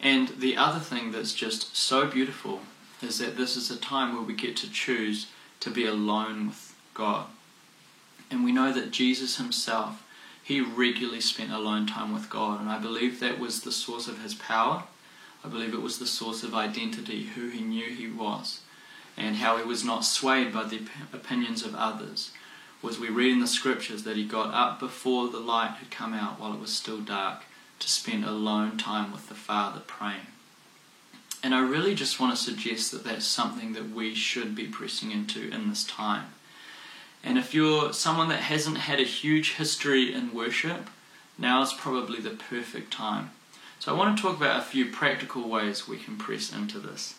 And 0.00 0.28
the 0.28 0.56
other 0.56 0.80
thing 0.80 1.12
that's 1.12 1.32
just 1.32 1.76
so 1.76 2.06
beautiful 2.06 2.60
is 3.00 3.18
that 3.18 3.36
this 3.36 3.56
is 3.56 3.70
a 3.70 3.76
time 3.76 4.14
where 4.14 4.22
we 4.22 4.34
get 4.34 4.56
to 4.58 4.70
choose 4.70 5.28
to 5.60 5.70
be 5.70 5.86
alone 5.86 6.48
with 6.48 6.74
God. 6.92 7.26
And 8.30 8.44
we 8.44 8.52
know 8.52 8.72
that 8.72 8.90
Jesus 8.90 9.36
himself 9.36 10.04
he 10.44 10.60
regularly 10.60 11.22
spent 11.22 11.50
alone 11.50 11.86
time 11.86 12.12
with 12.12 12.28
God, 12.28 12.60
and 12.60 12.68
I 12.68 12.78
believe 12.78 13.18
that 13.18 13.38
was 13.38 13.62
the 13.62 13.72
source 13.72 14.06
of 14.06 14.22
his 14.22 14.34
power. 14.34 14.82
I 15.42 15.48
believe 15.48 15.72
it 15.72 15.80
was 15.80 15.98
the 15.98 16.06
source 16.06 16.42
of 16.42 16.54
identity, 16.54 17.30
who 17.34 17.48
he 17.48 17.62
knew 17.62 17.86
he 17.86 18.08
was, 18.08 18.60
and 19.16 19.36
how 19.36 19.56
he 19.56 19.64
was 19.64 19.84
not 19.84 20.04
swayed 20.04 20.52
by 20.52 20.64
the 20.64 20.82
opinions 21.12 21.64
of 21.64 21.74
others. 21.74 22.32
Was 22.82 22.98
we 22.98 23.08
read 23.08 23.32
in 23.32 23.40
the 23.40 23.46
scriptures 23.46 24.02
that 24.02 24.16
he 24.16 24.24
got 24.24 24.52
up 24.52 24.78
before 24.78 25.28
the 25.28 25.38
light 25.38 25.76
had 25.78 25.90
come 25.90 26.12
out 26.12 26.38
while 26.38 26.52
it 26.52 26.60
was 26.60 26.72
still 26.72 27.00
dark 27.00 27.44
to 27.78 27.88
spend 27.88 28.24
alone 28.24 28.76
time 28.76 29.12
with 29.12 29.28
the 29.28 29.34
Father 29.34 29.80
praying. 29.86 30.26
And 31.42 31.54
I 31.54 31.60
really 31.60 31.94
just 31.94 32.18
want 32.18 32.34
to 32.34 32.42
suggest 32.42 32.90
that 32.92 33.04
that's 33.04 33.26
something 33.26 33.74
that 33.74 33.90
we 33.90 34.14
should 34.14 34.54
be 34.54 34.66
pressing 34.66 35.10
into 35.10 35.50
in 35.50 35.68
this 35.68 35.84
time. 35.84 36.26
And 37.22 37.38
if 37.38 37.54
you're 37.54 37.92
someone 37.92 38.28
that 38.28 38.40
hasn't 38.40 38.78
had 38.78 39.00
a 39.00 39.04
huge 39.04 39.54
history 39.54 40.12
in 40.12 40.34
worship, 40.34 40.88
now 41.38 41.62
is 41.62 41.72
probably 41.72 42.20
the 42.20 42.30
perfect 42.30 42.92
time. 42.92 43.30
So 43.78 43.94
I 43.94 43.98
want 43.98 44.16
to 44.16 44.22
talk 44.22 44.36
about 44.36 44.60
a 44.60 44.64
few 44.64 44.86
practical 44.86 45.48
ways 45.48 45.88
we 45.88 45.98
can 45.98 46.16
press 46.16 46.52
into 46.52 46.78
this. 46.78 47.14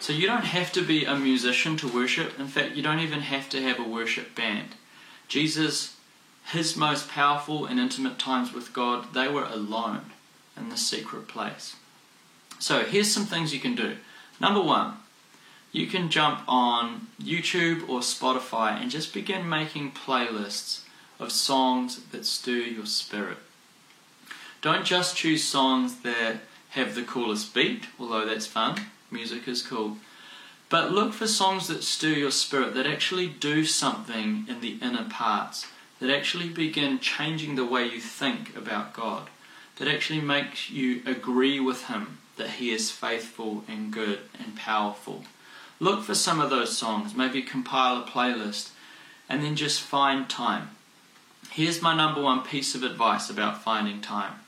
So 0.00 0.12
you 0.12 0.26
don't 0.26 0.44
have 0.44 0.72
to 0.72 0.82
be 0.82 1.04
a 1.04 1.16
musician 1.16 1.76
to 1.78 1.88
worship. 1.88 2.38
In 2.38 2.48
fact, 2.48 2.76
you 2.76 2.82
don't 2.82 3.00
even 3.00 3.20
have 3.20 3.48
to 3.50 3.62
have 3.62 3.78
a 3.80 3.88
worship 3.88 4.34
band. 4.34 4.76
Jesus, 5.28 5.96
his 6.52 6.76
most 6.76 7.08
powerful 7.08 7.66
and 7.66 7.80
intimate 7.80 8.18
times 8.18 8.52
with 8.52 8.72
God, 8.72 9.14
they 9.14 9.28
were 9.28 9.46
alone 9.46 10.12
in 10.56 10.68
the 10.68 10.76
secret 10.76 11.28
place. 11.28 11.76
So 12.58 12.84
here's 12.84 13.10
some 13.10 13.26
things 13.26 13.52
you 13.52 13.60
can 13.60 13.74
do. 13.74 13.96
Number 14.40 14.60
one, 14.60 14.94
you 15.72 15.86
can 15.86 16.08
jump 16.08 16.40
on 16.46 17.08
YouTube 17.20 17.88
or 17.88 18.00
Spotify 18.00 18.80
and 18.80 18.90
just 18.90 19.12
begin 19.12 19.48
making 19.48 19.92
playlists 19.92 20.82
of 21.18 21.32
songs 21.32 22.00
that 22.12 22.24
stir 22.24 22.58
your 22.58 22.86
spirit. 22.86 23.38
Don't 24.62 24.84
just 24.84 25.16
choose 25.16 25.44
songs 25.44 26.00
that 26.00 26.38
have 26.70 26.94
the 26.94 27.02
coolest 27.02 27.54
beat, 27.54 27.86
although 27.98 28.24
that's 28.26 28.46
fun, 28.46 28.86
music 29.10 29.46
is 29.48 29.62
cool. 29.62 29.98
But 30.68 30.90
look 30.90 31.12
for 31.12 31.26
songs 31.26 31.68
that 31.68 31.84
stir 31.84 32.14
your 32.14 32.30
spirit, 32.30 32.74
that 32.74 32.86
actually 32.86 33.28
do 33.28 33.64
something 33.64 34.46
in 34.48 34.60
the 34.60 34.78
inner 34.82 35.08
parts, 35.08 35.66
that 36.00 36.10
actually 36.10 36.48
begin 36.48 36.98
changing 36.98 37.54
the 37.54 37.64
way 37.64 37.84
you 37.84 38.00
think 38.00 38.56
about 38.56 38.92
God, 38.92 39.28
that 39.76 39.88
actually 39.88 40.20
makes 40.20 40.70
you 40.70 41.02
agree 41.06 41.60
with 41.60 41.84
Him 41.84 42.18
that 42.36 42.50
He 42.50 42.70
is 42.70 42.90
faithful 42.90 43.64
and 43.68 43.92
good 43.92 44.20
and 44.38 44.56
powerful. 44.56 45.24
Look 45.78 46.04
for 46.04 46.14
some 46.14 46.40
of 46.40 46.50
those 46.50 46.76
songs, 46.76 47.14
maybe 47.14 47.42
compile 47.42 48.02
a 48.02 48.06
playlist, 48.06 48.70
and 49.28 49.42
then 49.42 49.56
just 49.56 49.80
find 49.80 50.28
time. 50.28 50.70
Here's 51.50 51.82
my 51.82 51.96
number 51.96 52.20
one 52.20 52.42
piece 52.42 52.74
of 52.74 52.82
advice 52.82 53.30
about 53.30 53.62
finding 53.62 54.00
time 54.00 54.40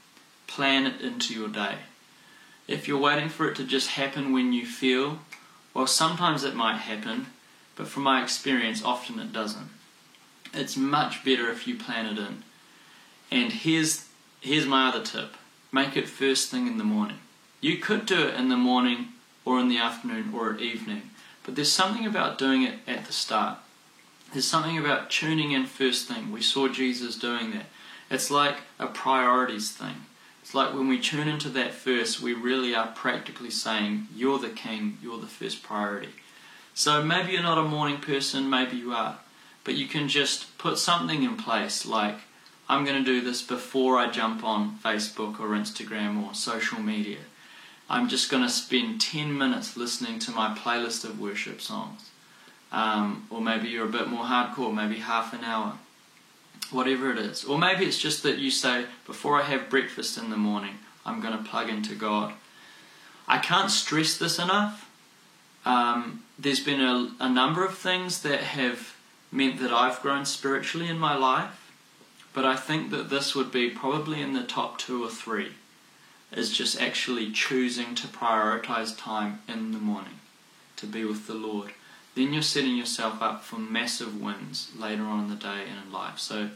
plan 0.47 0.87
it 0.87 1.01
into 1.03 1.35
your 1.35 1.49
day. 1.49 1.77
If 2.69 2.87
you're 2.87 2.99
waiting 2.99 3.31
for 3.31 3.49
it 3.49 3.57
to 3.57 3.65
just 3.65 3.91
happen 3.91 4.33
when 4.33 4.53
you 4.53 4.67
feel, 4.67 5.21
well, 5.73 5.87
sometimes 5.87 6.45
it 6.45 6.55
might 6.55 6.77
happen, 6.77 7.29
but 7.75 7.89
from 7.89 8.03
my 8.03 8.23
experience, 8.23 8.85
often 8.85 9.19
it 9.19 9.33
doesn't. 9.33 9.71
It's 10.53 10.77
much 10.77 11.25
better 11.25 11.51
if 11.51 11.67
you 11.67 11.77
plan 11.77 12.07
it 12.07 12.19
in. 12.19 12.43
And 13.31 13.53
here's 13.53 14.09
here's 14.41 14.67
my 14.67 14.89
other 14.89 15.03
tip: 15.03 15.37
make 15.73 15.97
it 15.97 16.09
first 16.09 16.51
thing 16.51 16.67
in 16.67 16.79
the 16.79 16.85
morning. 16.85 17.19
You 17.61 17.79
could 17.79 18.07
do 18.07 18.29
it 18.29 18.35
in 18.35 18.49
the 18.51 18.57
morning, 18.57 19.09
or 19.45 19.59
in 19.59 19.69
the 19.69 19.79
afternoon, 19.79 20.33
or 20.35 20.53
at 20.53 20.61
evening, 20.61 21.11
but 21.45 21.57
there's 21.57 21.73
something 21.73 22.07
about 22.07 22.39
doing 22.39 22.63
it 22.63 22.75
at 22.87 23.07
the 23.07 23.13
start. 23.13 23.59
There's 24.33 24.47
something 24.47 24.77
about 24.77 25.11
tuning 25.11 25.53
in 25.53 25.65
first 25.65 26.07
thing. 26.07 26.31
We 26.31 26.43
saw 26.43 26.69
Jesus 26.69 27.17
doing 27.17 27.53
that. 27.53 27.67
It's 28.11 28.31
like 28.31 28.57
a 28.79 28.87
priorities 28.87 29.71
thing. 29.73 30.07
It's 30.49 30.55
like 30.55 30.73
when 30.73 30.89
we 30.89 30.99
tune 30.99 31.29
into 31.29 31.51
that 31.51 31.75
first, 31.75 32.23
we 32.23 32.33
really 32.33 32.75
are 32.75 32.87
practically 32.87 33.51
saying, 33.51 34.09
You're 34.17 34.39
the 34.39 34.49
king, 34.49 34.97
you're 35.03 35.21
the 35.21 35.27
first 35.27 35.63
priority. 35.63 36.15
So 36.73 37.05
maybe 37.05 37.33
you're 37.33 37.43
not 37.43 37.59
a 37.59 37.69
morning 37.69 37.99
person, 37.99 38.49
maybe 38.49 38.79
you 38.79 38.95
are. 38.95 39.19
But 39.63 39.75
you 39.75 39.87
can 39.87 40.09
just 40.09 40.57
put 40.57 40.79
something 40.79 41.23
in 41.23 41.37
place 41.37 41.85
like, 41.85 42.21
I'm 42.67 42.87
going 42.87 42.97
to 42.97 43.05
do 43.05 43.21
this 43.21 43.43
before 43.43 43.99
I 43.99 44.11
jump 44.11 44.43
on 44.43 44.79
Facebook 44.83 45.39
or 45.39 45.49
Instagram 45.49 46.27
or 46.27 46.33
social 46.33 46.81
media. 46.81 47.19
I'm 47.91 48.09
just 48.09 48.31
going 48.31 48.43
to 48.43 48.49
spend 48.49 49.03
10 49.03 49.37
minutes 49.37 49.77
listening 49.77 50.19
to 50.21 50.31
my 50.31 50.57
playlist 50.57 51.05
of 51.05 51.21
worship 51.21 51.61
songs. 51.61 52.09
Um, 52.73 53.27
or 53.29 53.43
maybe 53.43 53.69
you're 53.69 53.85
a 53.85 53.93
bit 53.93 54.09
more 54.09 54.25
hardcore, 54.25 54.75
maybe 54.75 55.01
half 55.01 55.35
an 55.35 55.45
hour 55.45 55.77
whatever 56.73 57.11
it 57.11 57.19
is. 57.19 57.45
Or 57.45 57.59
maybe 57.59 57.85
it's 57.85 57.99
just 57.99 58.23
that 58.23 58.39
you 58.39 58.51
say, 58.51 58.87
before 59.07 59.41
I 59.41 59.45
have 59.45 59.71
breakfast 59.71 60.19
in 60.19 60.31
the 60.31 60.37
morning, 60.37 60.79
I'm 61.05 61.21
going 61.21 61.37
to 61.37 61.51
plug 61.51 61.69
into 61.69 61.95
God. 61.95 62.35
I 63.27 63.39
can't 63.39 63.71
stress 63.71 64.17
this 64.17 64.39
enough. 64.39 64.91
Um, 65.65 66.25
there's 66.39 66.61
been 66.61 66.81
a, 66.81 67.11
a 67.21 67.29
number 67.29 67.65
of 67.65 67.77
things 67.77 68.23
that 68.23 68.41
have 68.41 68.97
meant 69.31 69.61
that 69.61 69.73
I've 69.73 70.01
grown 70.01 70.25
spiritually 70.25 70.89
in 70.89 70.99
my 70.99 71.17
life, 71.17 71.73
but 72.33 72.45
I 72.45 72.57
think 72.57 72.91
that 72.91 73.11
this 73.11 73.35
would 73.35 73.51
be 73.51 73.71
probably 73.71 74.23
in 74.23 74.33
the 74.33 74.45
top 74.45 74.79
two 74.79 75.05
or 75.05 75.11
three, 75.11 75.53
is 76.33 76.57
just 76.57 76.81
actually 76.81 77.31
choosing 77.33 77.95
to 77.97 78.07
prioritize 78.07 78.97
time 78.97 79.41
in 79.49 79.73
the 79.73 79.79
morning 79.79 80.21
to 80.77 80.87
be 80.87 81.05
with 81.05 81.27
the 81.27 81.35
Lord 81.35 81.73
then 82.15 82.33
you're 82.33 82.43
setting 82.43 82.77
yourself 82.77 83.23
up 83.23 83.45
for 83.45 83.59
massive 83.59 84.21
wins 84.21 84.71
later 84.77 85.05
on 85.05 85.25
in 85.25 85.31
the 85.31 85.37
day 85.37 85.65
and 85.69 85.87
in 85.87 85.93
life. 85.93 86.19
So, 86.19 86.51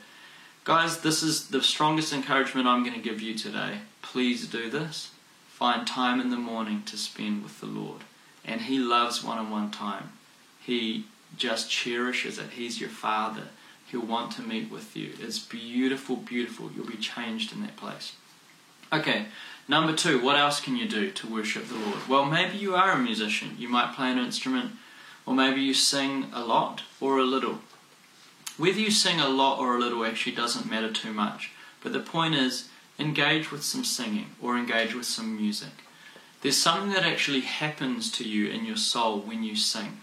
guys, 0.65 1.01
this 1.01 1.23
is 1.23 1.49
the 1.49 1.63
strongest 1.63 2.13
encouragement 2.13 2.67
I'm 2.67 2.83
going 2.83 2.97
to 2.97 3.09
give 3.09 3.21
you 3.21 3.35
today. 3.35 3.79
Please 4.01 4.47
do 4.47 4.71
this. 4.71 5.11
Find 5.49 5.87
time 5.87 6.21
in 6.21 6.31
the 6.31 6.37
morning 6.37 6.83
to 6.87 6.97
spend 6.97 7.43
with 7.43 7.61
the 7.61 7.67
Lord. 7.67 8.03
And 8.45 8.63
He 8.63 8.79
loves 8.79 9.23
one 9.23 9.39
on 9.39 9.51
one 9.51 9.71
time. 9.71 10.13
He 10.61 11.05
just 11.37 11.71
cherishes 11.71 12.39
it. 12.39 12.51
He's 12.51 12.81
your 12.81 12.91
Father. 12.91 13.49
He'll 13.87 14.01
want 14.01 14.33
to 14.33 14.43
meet 14.43 14.71
with 14.71 14.97
you. 14.97 15.13
It's 15.21 15.39
beautiful, 15.39 16.17
beautiful. 16.17 16.71
You'll 16.75 16.87
be 16.87 16.97
changed 16.97 17.53
in 17.53 17.61
that 17.61 17.77
place. 17.77 18.15
Okay, 18.93 19.27
number 19.69 19.95
two, 19.95 20.23
what 20.23 20.37
else 20.37 20.61
can 20.61 20.77
you 20.77 20.89
do 20.89 21.11
to 21.11 21.27
worship 21.27 21.69
the 21.69 21.77
Lord? 21.77 22.09
Well, 22.09 22.25
maybe 22.25 22.59
you 22.59 22.75
are 22.75 22.93
a 22.93 22.99
musician. 22.99 23.57
You 23.59 23.69
might 23.69 23.95
play 23.95 24.11
an 24.11 24.19
instrument 24.19 24.73
or 25.27 25.35
maybe 25.35 25.61
you 25.61 25.75
sing 25.75 26.27
a 26.33 26.45
lot 26.45 26.83
or 27.01 27.19
a 27.19 27.25
little. 27.25 27.61
Whether 28.57 28.81
you 28.81 28.91
sing 28.91 29.21
a 29.21 29.29
lot 29.29 29.59
or 29.59 29.77
a 29.77 29.81
little 29.81 30.05
actually 30.05 30.37
doesn't 30.37 30.71
matter 30.71 30.93
too 30.93 31.13
much, 31.13 31.51
but 31.83 31.93
the 31.93 32.01
point 32.01 32.35
is 32.35 32.69
engage 32.99 33.51
with 33.51 33.63
some 33.63 33.85
singing 33.85 34.27
or 34.41 34.57
engage 34.57 34.95
with 34.95 35.07
some 35.07 35.37
music. 35.37 35.73
There's 36.43 36.57
something 36.57 36.91
that 36.91 37.05
actually 37.05 37.41
happens 37.41 38.11
to 38.13 38.25
you 38.29 38.49
in 38.51 38.65
your 38.65 38.77
soul 38.77 39.21
when 39.21 39.43
you 39.43 39.57
sing. 39.57 40.01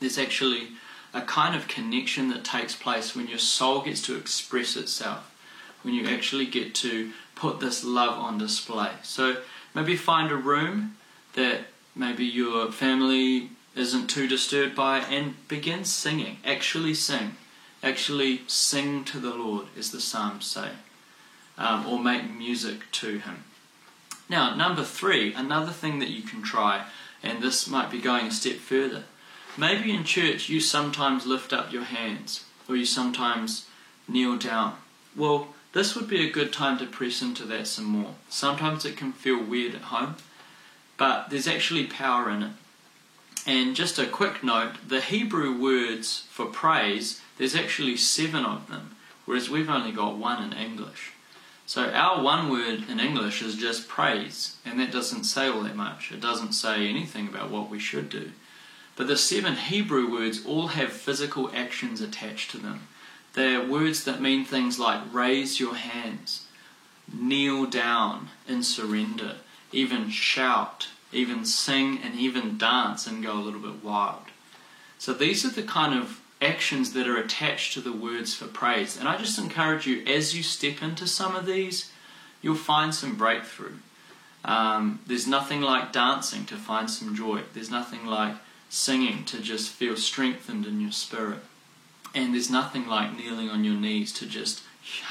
There's 0.00 0.18
actually 0.18 0.68
a 1.14 1.22
kind 1.22 1.56
of 1.56 1.66
connection 1.66 2.28
that 2.28 2.44
takes 2.44 2.76
place 2.76 3.16
when 3.16 3.26
your 3.26 3.38
soul 3.38 3.80
gets 3.80 4.02
to 4.02 4.16
express 4.16 4.76
itself, 4.76 5.34
when 5.82 5.94
you 5.94 6.06
actually 6.06 6.46
get 6.46 6.74
to 6.76 7.12
put 7.34 7.60
this 7.60 7.82
love 7.84 8.18
on 8.18 8.38
display. 8.38 8.92
So 9.02 9.38
maybe 9.74 9.96
find 9.96 10.30
a 10.30 10.36
room 10.36 10.96
that 11.34 11.66
maybe 11.94 12.24
your 12.24 12.70
family 12.70 13.50
isn't 13.76 14.08
too 14.08 14.26
disturbed 14.26 14.74
by 14.74 14.98
it, 14.98 15.04
and 15.10 15.48
begin 15.48 15.84
singing. 15.84 16.38
Actually 16.44 16.94
sing. 16.94 17.36
Actually 17.82 18.42
sing 18.46 19.04
to 19.04 19.18
the 19.18 19.34
Lord, 19.34 19.66
as 19.78 19.90
the 19.90 20.00
Psalms 20.00 20.46
say, 20.46 20.70
um, 21.58 21.86
or 21.86 21.98
make 21.98 22.30
music 22.30 22.90
to 22.92 23.18
Him. 23.18 23.44
Now, 24.28 24.54
number 24.54 24.82
three, 24.82 25.32
another 25.34 25.72
thing 25.72 25.98
that 26.00 26.08
you 26.08 26.22
can 26.22 26.42
try, 26.42 26.86
and 27.22 27.42
this 27.42 27.68
might 27.68 27.90
be 27.90 28.00
going 28.00 28.26
a 28.26 28.30
step 28.32 28.56
further. 28.56 29.04
Maybe 29.56 29.94
in 29.94 30.04
church 30.04 30.48
you 30.48 30.60
sometimes 30.60 31.26
lift 31.26 31.52
up 31.52 31.72
your 31.72 31.84
hands, 31.84 32.44
or 32.68 32.76
you 32.76 32.84
sometimes 32.84 33.66
kneel 34.08 34.36
down. 34.36 34.76
Well, 35.14 35.48
this 35.72 35.94
would 35.94 36.08
be 36.08 36.26
a 36.26 36.32
good 36.32 36.52
time 36.52 36.78
to 36.78 36.86
press 36.86 37.22
into 37.22 37.44
that 37.44 37.66
some 37.66 37.84
more. 37.84 38.14
Sometimes 38.28 38.84
it 38.84 38.96
can 38.96 39.12
feel 39.12 39.42
weird 39.42 39.74
at 39.74 39.82
home, 39.82 40.16
but 40.96 41.30
there's 41.30 41.46
actually 41.46 41.86
power 41.86 42.30
in 42.30 42.42
it. 42.42 42.52
And 43.46 43.76
just 43.76 43.98
a 43.98 44.06
quick 44.06 44.42
note 44.42 44.74
the 44.88 45.00
Hebrew 45.00 45.56
words 45.56 46.26
for 46.30 46.46
praise, 46.46 47.20
there's 47.38 47.54
actually 47.54 47.96
seven 47.96 48.44
of 48.44 48.68
them, 48.68 48.96
whereas 49.24 49.48
we've 49.48 49.70
only 49.70 49.92
got 49.92 50.18
one 50.18 50.42
in 50.42 50.52
English. 50.52 51.12
So 51.64 51.90
our 51.90 52.22
one 52.22 52.50
word 52.50 52.88
in 52.88 52.98
English 52.98 53.42
is 53.42 53.54
just 53.54 53.88
praise, 53.88 54.56
and 54.64 54.78
that 54.80 54.92
doesn't 54.92 55.24
say 55.24 55.48
all 55.48 55.62
that 55.62 55.76
much. 55.76 56.10
It 56.10 56.20
doesn't 56.20 56.52
say 56.52 56.88
anything 56.88 57.28
about 57.28 57.50
what 57.50 57.70
we 57.70 57.78
should 57.78 58.08
do. 58.08 58.32
But 58.96 59.06
the 59.06 59.16
seven 59.16 59.54
Hebrew 59.54 60.10
words 60.10 60.44
all 60.44 60.68
have 60.68 60.92
physical 60.92 61.50
actions 61.54 62.00
attached 62.00 62.50
to 62.52 62.58
them. 62.58 62.88
They're 63.34 63.64
words 63.64 64.04
that 64.04 64.22
mean 64.22 64.44
things 64.44 64.78
like 64.78 65.12
raise 65.12 65.60
your 65.60 65.74
hands, 65.74 66.46
kneel 67.12 67.66
down 67.66 68.30
in 68.48 68.62
surrender, 68.62 69.36
even 69.70 70.08
shout, 70.08 70.88
even 71.12 71.44
sing 71.44 72.00
and 72.02 72.14
even 72.14 72.58
dance 72.58 73.06
and 73.06 73.22
go 73.22 73.34
a 73.34 73.40
little 73.42 73.60
bit 73.60 73.84
wild. 73.84 74.22
So 74.98 75.12
these 75.12 75.44
are 75.44 75.50
the 75.50 75.62
kind 75.62 75.98
of 75.98 76.20
actions 76.40 76.92
that 76.92 77.08
are 77.08 77.16
attached 77.16 77.72
to 77.74 77.80
the 77.80 77.92
words 77.92 78.34
for 78.34 78.46
praise. 78.46 78.98
And 78.98 79.08
I 79.08 79.16
just 79.16 79.38
encourage 79.38 79.86
you, 79.86 80.04
as 80.04 80.36
you 80.36 80.42
step 80.42 80.82
into 80.82 81.06
some 81.06 81.34
of 81.34 81.46
these, 81.46 81.90
you'll 82.42 82.54
find 82.54 82.94
some 82.94 83.16
breakthrough. 83.16 83.76
Um, 84.44 85.00
there's 85.06 85.26
nothing 85.26 85.60
like 85.60 85.92
dancing 85.92 86.44
to 86.46 86.56
find 86.56 86.90
some 86.90 87.16
joy. 87.16 87.42
There's 87.52 87.70
nothing 87.70 88.06
like 88.06 88.34
singing 88.68 89.24
to 89.24 89.40
just 89.40 89.70
feel 89.70 89.96
strengthened 89.96 90.66
in 90.66 90.80
your 90.80 90.92
spirit. 90.92 91.40
And 92.14 92.32
there's 92.32 92.50
nothing 92.50 92.86
like 92.86 93.16
kneeling 93.16 93.48
on 93.50 93.64
your 93.64 93.74
knees 93.74 94.12
to 94.14 94.26
just 94.26 94.62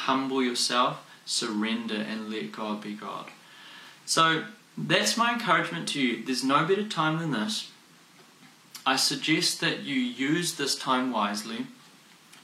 humble 0.06 0.42
yourself, 0.42 1.06
surrender, 1.26 1.96
and 1.96 2.30
let 2.30 2.52
God 2.52 2.82
be 2.82 2.94
God. 2.94 3.28
So 4.06 4.46
that's 4.78 5.18
my 5.18 5.34
encouragement 5.34 5.88
to 5.90 6.02
you. 6.02 6.24
There's 6.24 6.44
no 6.44 6.66
better 6.66 6.88
time 6.88 7.20
than 7.20 7.32
this. 7.32 7.72
I 8.86 8.98
suggest 8.98 9.62
that 9.62 9.82
you 9.82 9.96
use 9.96 10.56
this 10.56 10.76
time 10.76 11.12
wisely, 11.12 11.68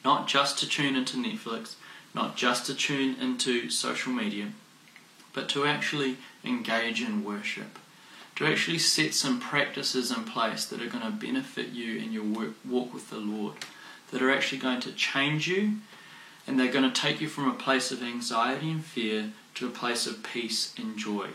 not 0.04 0.28
just 0.28 0.58
to 0.60 0.68
tune 0.68 0.96
into 0.96 1.18
Netflix, 1.18 1.76
not 2.16 2.36
just 2.36 2.66
to 2.66 2.74
tune 2.74 3.16
into 3.22 3.70
social 3.70 4.12
media, 4.12 4.50
but 5.34 5.50
to 5.50 5.66
actually 5.66 6.18
engage 6.44 7.02
in 7.02 7.24
worship, 7.24 7.78
to 8.36 8.46
actually 8.46 8.80
set 8.80 9.14
some 9.14 9.40
practices 9.40 10.10
in 10.10 10.24
place 10.24 10.66
that 10.66 10.82
are 10.82 10.90
going 10.90 11.04
to 11.04 11.12
benefit 11.12 11.70
you 11.70 11.98
in 11.98 12.12
your 12.12 12.24
work, 12.24 12.54
walk 12.68 12.94
with 12.94 13.10
the 13.10 13.18
Lord, 13.18 13.54
that 14.10 14.22
are 14.22 14.32
actually 14.32 14.58
going 14.58 14.80
to 14.82 14.92
change 14.92 15.48
you, 15.48 15.76
and 16.48 16.60
they're 16.60 16.72
going 16.72 16.90
to 16.92 17.02
take 17.02 17.22
you 17.22 17.28
from 17.28 17.50
a 17.50 17.54
place 17.54 17.92
of 17.92 18.02
anxiety 18.02 18.72
and 18.72 18.84
fear 18.84 19.32
to 19.56 19.68
a 19.68 19.72
place 19.72 20.08
of 20.08 20.24
peace 20.24 20.74
and 20.78 20.98
joy. 20.98 21.28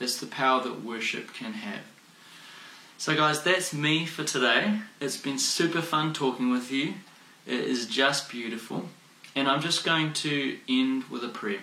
That's 0.00 0.18
the 0.18 0.26
power 0.26 0.60
that 0.62 0.84
worship 0.84 1.32
can 1.32 1.52
have. 1.52 1.82
So, 2.98 3.14
guys, 3.14 3.42
that's 3.42 3.72
me 3.72 4.06
for 4.06 4.24
today. 4.24 4.80
It's 5.00 5.16
been 5.16 5.38
super 5.38 5.80
fun 5.80 6.12
talking 6.12 6.50
with 6.50 6.72
you. 6.72 6.94
It 7.46 7.60
is 7.60 7.86
just 7.86 8.28
beautiful. 8.28 8.88
And 9.36 9.46
I'm 9.46 9.60
just 9.60 9.84
going 9.84 10.12
to 10.14 10.58
end 10.68 11.04
with 11.04 11.22
a 11.22 11.28
prayer. 11.28 11.60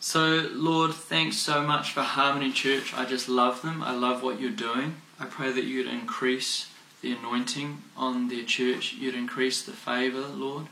So, 0.00 0.48
Lord, 0.52 0.94
thanks 0.94 1.36
so 1.36 1.60
much 1.62 1.92
for 1.92 2.00
Harmony 2.00 2.52
Church. 2.52 2.94
I 2.94 3.04
just 3.04 3.28
love 3.28 3.60
them. 3.60 3.82
I 3.82 3.94
love 3.94 4.22
what 4.22 4.40
you're 4.40 4.50
doing. 4.50 4.96
I 5.20 5.26
pray 5.26 5.52
that 5.52 5.64
you'd 5.64 5.86
increase 5.86 6.70
the 7.04 7.12
anointing 7.12 7.82
on 7.98 8.28
their 8.28 8.44
church, 8.44 8.94
you'd 8.94 9.14
increase 9.14 9.62
the 9.62 9.72
favour, 9.72 10.26
Lord. 10.26 10.68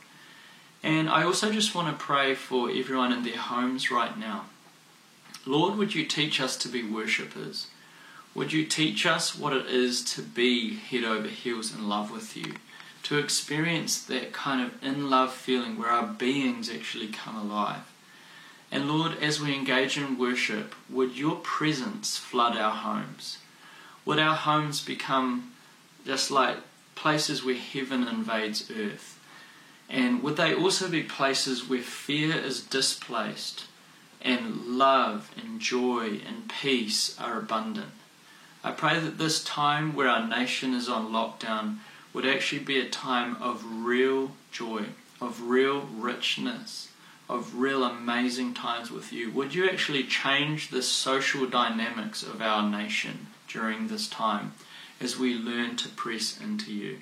And 0.83 1.11
I 1.11 1.25
also 1.25 1.53
just 1.53 1.75
want 1.75 1.89
to 1.89 2.05
pray 2.05 2.35
for 2.35 2.71
everyone 2.71 3.13
in 3.13 3.23
their 3.23 3.37
homes 3.37 3.91
right 3.91 4.19
now. 4.19 4.47
Lord, 5.45 5.77
would 5.77 5.93
you 5.93 6.05
teach 6.05 6.41
us 6.41 6.57
to 6.59 6.69
be 6.69 6.85
worshippers? 6.85 7.67
Would 8.33 8.53
you 8.53 8.65
teach 8.65 9.05
us 9.05 9.37
what 9.37 9.53
it 9.53 9.67
is 9.67 10.05
to 10.15 10.23
be 10.23 10.77
head 10.77 11.03
over 11.03 11.27
heels 11.27 11.75
in 11.75 11.89
love 11.89 12.13
with 12.13 12.37
you? 12.37 12.55
To 13.05 13.19
experience 13.19 14.01
that 14.05 14.33
kind 14.33 14.63
of 14.63 14.81
in 14.83 15.11
love 15.11 15.33
feeling 15.33 15.77
where 15.77 15.91
our 15.91 16.07
beings 16.07 16.71
actually 16.71 17.09
come 17.09 17.35
alive. 17.35 17.93
And 18.71 18.89
Lord, 18.89 19.19
as 19.21 19.41
we 19.41 19.53
engage 19.53 19.99
in 19.99 20.17
worship, 20.17 20.77
would 20.89 21.17
your 21.17 21.37
presence 21.37 22.17
flood 22.17 22.57
our 22.57 22.71
homes? 22.71 23.39
Would 24.05 24.21
our 24.21 24.37
homes 24.37 24.81
become 24.83 25.53
just 26.07 26.31
like 26.31 26.59
places 26.95 27.45
where 27.45 27.57
heaven 27.57 28.07
invades 28.07 28.71
earth? 28.71 29.19
And 29.91 30.23
would 30.23 30.37
they 30.37 30.55
also 30.55 30.89
be 30.89 31.03
places 31.03 31.69
where 31.69 31.83
fear 31.83 32.35
is 32.35 32.63
displaced 32.63 33.65
and 34.23 34.79
love 34.79 35.31
and 35.37 35.61
joy 35.61 36.21
and 36.27 36.49
peace 36.49 37.19
are 37.21 37.39
abundant? 37.39 37.93
I 38.65 38.71
pray 38.73 38.99
that 38.99 39.19
this 39.19 39.43
time 39.43 39.95
where 39.95 40.09
our 40.09 40.27
nation 40.27 40.75
is 40.75 40.89
on 40.89 41.13
lockdown 41.13 41.79
would 42.13 42.27
actually 42.27 42.63
be 42.63 42.81
a 42.81 42.89
time 42.89 43.37
of 43.43 43.65
real 43.85 44.33
joy, 44.51 44.87
of 45.21 45.43
real 45.43 45.89
richness 45.93 46.89
of 47.33 47.57
real 47.57 47.83
amazing 47.83 48.53
times 48.53 48.91
with 48.91 49.13
you. 49.13 49.31
Would 49.33 49.55
you 49.55 49.69
actually 49.69 50.05
change 50.05 50.69
the 50.69 50.83
social 50.83 51.47
dynamics 51.47 52.23
of 52.23 52.43
our 52.43 52.69
nation 52.69 53.29
during 53.49 53.89
this 53.89 54.09
time 54.09 54.53
as 55.01 55.19
we 55.19 55.35
learn 55.35 55.77
to 55.77 55.89
press 55.89 56.39
into 56.39 56.73
you? 56.73 56.99